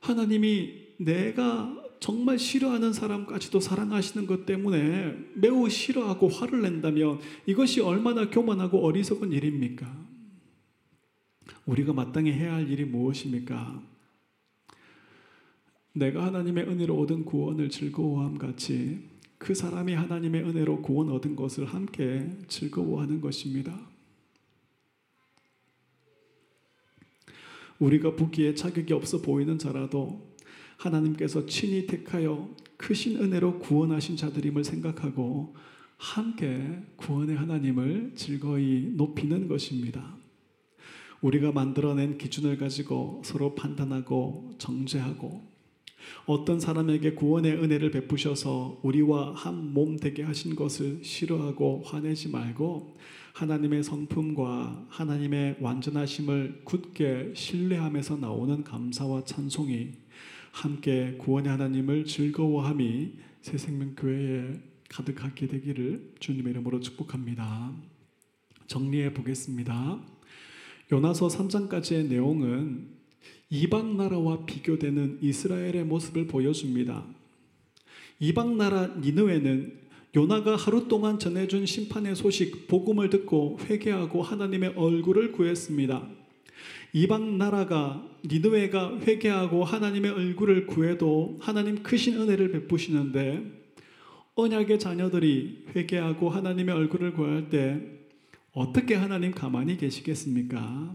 하나님이 0.00 0.86
내가 0.98 1.84
정말 2.00 2.38
싫어하는 2.38 2.92
사람까지도 2.92 3.58
사랑하시는 3.58 4.26
것 4.26 4.46
때문에 4.46 5.16
매우 5.34 5.68
싫어하고 5.68 6.28
화를 6.28 6.62
낸다면 6.62 7.18
이것이 7.46 7.80
얼마나 7.80 8.30
교만하고 8.30 8.84
어리석은 8.86 9.32
일입니까? 9.32 10.07
우리가 11.68 11.92
마땅히 11.92 12.32
해야 12.32 12.54
할 12.54 12.70
일이 12.70 12.86
무엇입니까? 12.86 13.82
내가 15.92 16.24
하나님의 16.24 16.64
은혜로 16.64 16.98
얻은 16.98 17.26
구원을 17.26 17.68
즐거워함 17.68 18.38
같이 18.38 19.06
그 19.36 19.54
사람이 19.54 19.92
하나님의 19.92 20.44
은혜로 20.44 20.80
구원 20.80 21.10
얻은 21.10 21.36
것을 21.36 21.66
함께 21.66 22.26
즐거워하는 22.48 23.20
것입니다. 23.20 23.78
우리가 27.78 28.16
보기에 28.16 28.54
자격이 28.54 28.94
없어 28.94 29.20
보이는 29.20 29.58
자라도 29.58 30.34
하나님께서 30.78 31.44
친히 31.44 31.86
택하여 31.86 32.48
크신 32.78 33.22
은혜로 33.22 33.58
구원하신 33.58 34.16
자들임을 34.16 34.64
생각하고 34.64 35.54
함께 35.98 36.82
구원의 36.96 37.36
하나님을 37.36 38.12
즐거이 38.14 38.94
높이는 38.96 39.48
것입니다. 39.48 40.17
우리가 41.20 41.52
만들어낸 41.52 42.18
기준을 42.18 42.58
가지고 42.58 43.22
서로 43.24 43.54
판단하고 43.54 44.50
정죄하고 44.58 45.42
어떤 46.26 46.60
사람에게 46.60 47.14
구원의 47.14 47.54
은혜를 47.54 47.90
베푸셔서 47.90 48.80
우리와 48.82 49.34
한 49.34 49.72
몸 49.74 49.96
되게 49.96 50.22
하신 50.22 50.54
것을 50.54 51.00
싫어하고 51.02 51.82
화내지 51.84 52.30
말고 52.30 52.96
하나님의 53.34 53.82
성품과 53.84 54.86
하나님의 54.88 55.56
완전하심을 55.60 56.62
굳게 56.64 57.32
신뢰하면서 57.34 58.16
나오는 58.16 58.64
감사와 58.64 59.24
찬송이 59.24 59.92
함께 60.52 61.14
구원의 61.18 61.50
하나님을 61.52 62.04
즐거워함이 62.04 63.12
새 63.42 63.58
생명교회에 63.58 64.60
가득하게 64.88 65.46
되기를 65.46 66.14
주님의 66.18 66.52
이름으로 66.52 66.80
축복합니다. 66.80 67.72
정리해 68.66 69.12
보겠습니다. 69.14 70.17
요나서 70.90 71.28
3장까지의 71.28 72.08
내용은 72.08 72.88
이방 73.50 73.96
나라와 73.96 74.44
비교되는 74.46 75.18
이스라엘의 75.20 75.84
모습을 75.84 76.26
보여줍니다. 76.26 77.04
이방 78.20 78.56
나라 78.56 78.94
니느웨는 78.98 79.88
요나가 80.16 80.56
하루 80.56 80.88
동안 80.88 81.18
전해준 81.18 81.66
심판의 81.66 82.16
소식, 82.16 82.66
복음을 82.66 83.10
듣고 83.10 83.58
회개하고 83.64 84.22
하나님의 84.22 84.74
얼굴을 84.76 85.32
구했습니다. 85.32 86.08
이방 86.94 87.36
나라가 87.36 88.08
니느웨가 88.26 88.98
회개하고 89.00 89.64
하나님의 89.64 90.10
얼굴을 90.10 90.66
구해도 90.66 91.36
하나님 91.40 91.82
크신 91.82 92.18
은혜를 92.18 92.50
베푸시는데 92.50 93.58
언약의 94.34 94.78
자녀들이 94.78 95.66
회개하고 95.76 96.30
하나님의 96.30 96.74
얼굴을 96.74 97.12
구할 97.12 97.50
때 97.50 97.97
어떻게 98.52 98.94
하나님 98.94 99.32
가만히 99.32 99.76
계시겠습니까? 99.76 100.94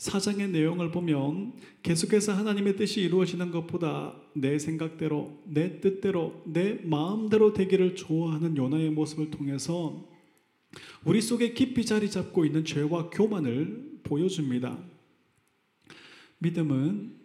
사장의 0.00 0.48
내용을 0.48 0.90
보면 0.90 1.52
계속해서 1.82 2.32
하나님의 2.32 2.76
뜻이 2.76 3.02
이루어지는 3.02 3.50
것보다 3.50 4.14
내 4.32 4.58
생각대로, 4.58 5.42
내 5.44 5.80
뜻대로, 5.80 6.42
내 6.46 6.80
마음대로 6.84 7.52
되기를 7.52 7.96
좋아하는 7.96 8.56
요나의 8.56 8.90
모습을 8.90 9.30
통해서 9.30 10.08
우리 11.04 11.20
속에 11.20 11.52
깊이 11.52 11.84
자리 11.84 12.10
잡고 12.10 12.46
있는 12.46 12.64
죄와 12.64 13.10
교만을 13.10 14.00
보여줍니다. 14.02 14.78
믿음은 16.38 17.20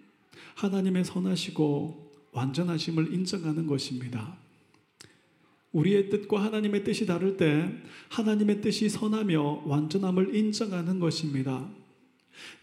하나님의 0.55 1.05
선하시고 1.05 2.11
완전하심을 2.33 3.13
인정하는 3.13 3.67
것입니다. 3.67 4.37
우리의 5.75 6.09
뜻과 6.09 6.41
하나님의 6.41 6.85
뜻이 6.85 7.05
다를 7.05 7.35
때 7.35 7.69
하나님의 8.09 8.61
뜻이 8.61 8.87
선하며 8.87 9.63
완전함을 9.65 10.33
인정하는 10.33 10.99
것입니다. 10.99 11.69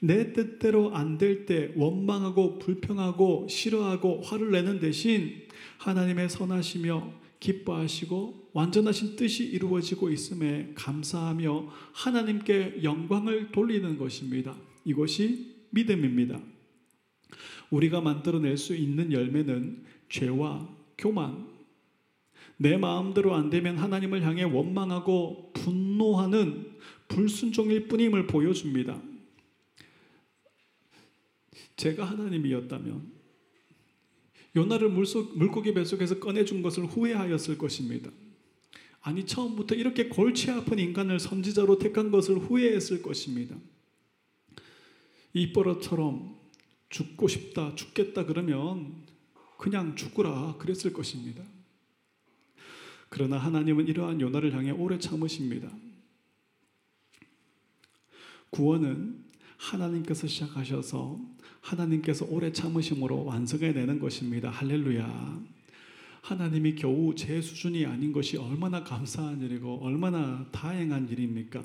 내 0.01 0.33
뜻대로 0.33 0.95
안 0.95 1.19
될 1.19 1.45
때 1.47 1.73
원망하고 1.77 2.59
불평하고 2.59 3.47
싫어하고 3.49 4.23
화를 4.23 4.51
내는 4.51 4.81
대신 4.81 5.43
하나님의 5.79 6.31
선하시며 6.31 7.13
기뻐하시고 7.39 8.51
완전하신 8.55 9.17
뜻이 9.17 9.45
이루어지고 9.45 10.11
있음에 10.11 10.73
감사하며 10.75 11.69
하나님께 11.93 12.81
영광을 12.83 13.53
돌리는 13.53 13.99
것입니다. 13.99 14.57
이것이 14.85 15.67
믿음입니다. 15.71 16.41
우리가 17.71 18.01
만들어낼 18.01 18.57
수 18.57 18.75
있는 18.77 19.13
열매는 19.13 19.85
죄와 20.09 20.69
교만, 20.99 21.52
내 22.63 22.77
마음대로 22.77 23.35
안 23.35 23.51
되면 23.51 23.77
하나님을 23.77 24.23
향해 24.23 24.45
원망하고 24.45 25.53
분노하는 25.53 26.77
불순종일 27.09 27.89
뿐임을 27.89 28.29
보여줍니다. 28.29 29.03
제가 31.75 32.05
하나님이었다면 32.05 33.11
요나를 34.55 34.91
물속, 34.91 35.37
물고기 35.37 35.75
뱃속에서 35.75 36.21
꺼내준 36.21 36.63
것을 36.63 36.85
후회하였을 36.85 37.59
것입니다. 37.59 38.13
아니 39.01 39.27
처음부터 39.27 39.75
이렇게 39.75 40.09
골치 40.09 40.53
아픈 40.53 40.79
인간을 40.79 41.19
선지자로 41.19 41.81
택한 41.81 42.13
것을 42.13 42.37
후회했을 42.37 43.03
것입니다. 43.03 43.57
이 45.33 45.53
버릇처럼 45.53 46.39
죽고 46.91 47.27
싶다, 47.27 47.75
죽겠다 47.75 48.25
그러면 48.25 49.03
그냥 49.59 49.97
죽으라 49.97 50.57
그랬을 50.59 50.93
것입니다. 50.93 51.43
그러나 53.13 53.37
하나님은 53.37 53.89
이러한 53.89 54.23
요나를 54.23 54.55
향해 54.55 54.71
오래 54.71 54.99
참으십니다. 54.99 55.69
구원은 58.49 59.23
하나님께서 59.59 60.27
시작하셔서 60.27 61.21
하나님께서 61.61 62.25
오래 62.31 62.51
참으심으로 62.51 63.27
완성해내는 63.27 63.99
것입니다. 63.99 64.49
할렐루야. 64.49 65.43
하나님이 66.23 66.75
겨우 66.75 67.15
제 67.15 67.43
수준이 67.43 67.85
아닌 67.85 68.13
것이 68.13 68.39
얼마나 68.39 68.83
감사한 68.83 69.43
일이고 69.43 69.81
얼마나 69.83 70.47
다행한 70.51 71.11
일입니까? 71.11 71.63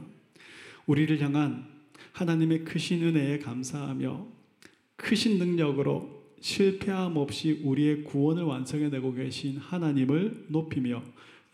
우리를 0.86 1.18
향한 1.22 1.66
하나님의 2.12 2.66
크신 2.66 3.02
은혜에 3.04 3.40
감사하며 3.40 4.28
크신 4.98 5.38
능력으로 5.38 6.34
실패함 6.42 7.16
없이 7.16 7.62
우리의 7.64 8.04
구원을 8.04 8.44
완성해내고 8.44 9.14
계신 9.14 9.58
하나님을 9.58 10.48
높이며 10.50 11.02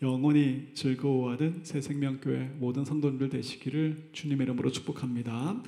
영원히 0.04 0.68
즐거워하는 0.74 1.60
새 1.64 1.80
생명교회 1.80 2.56
모든 2.58 2.84
성도들 2.84 3.30
되시기를 3.30 4.10
주님의 4.12 4.44
이름으로 4.44 4.70
축복합니다. 4.70 5.62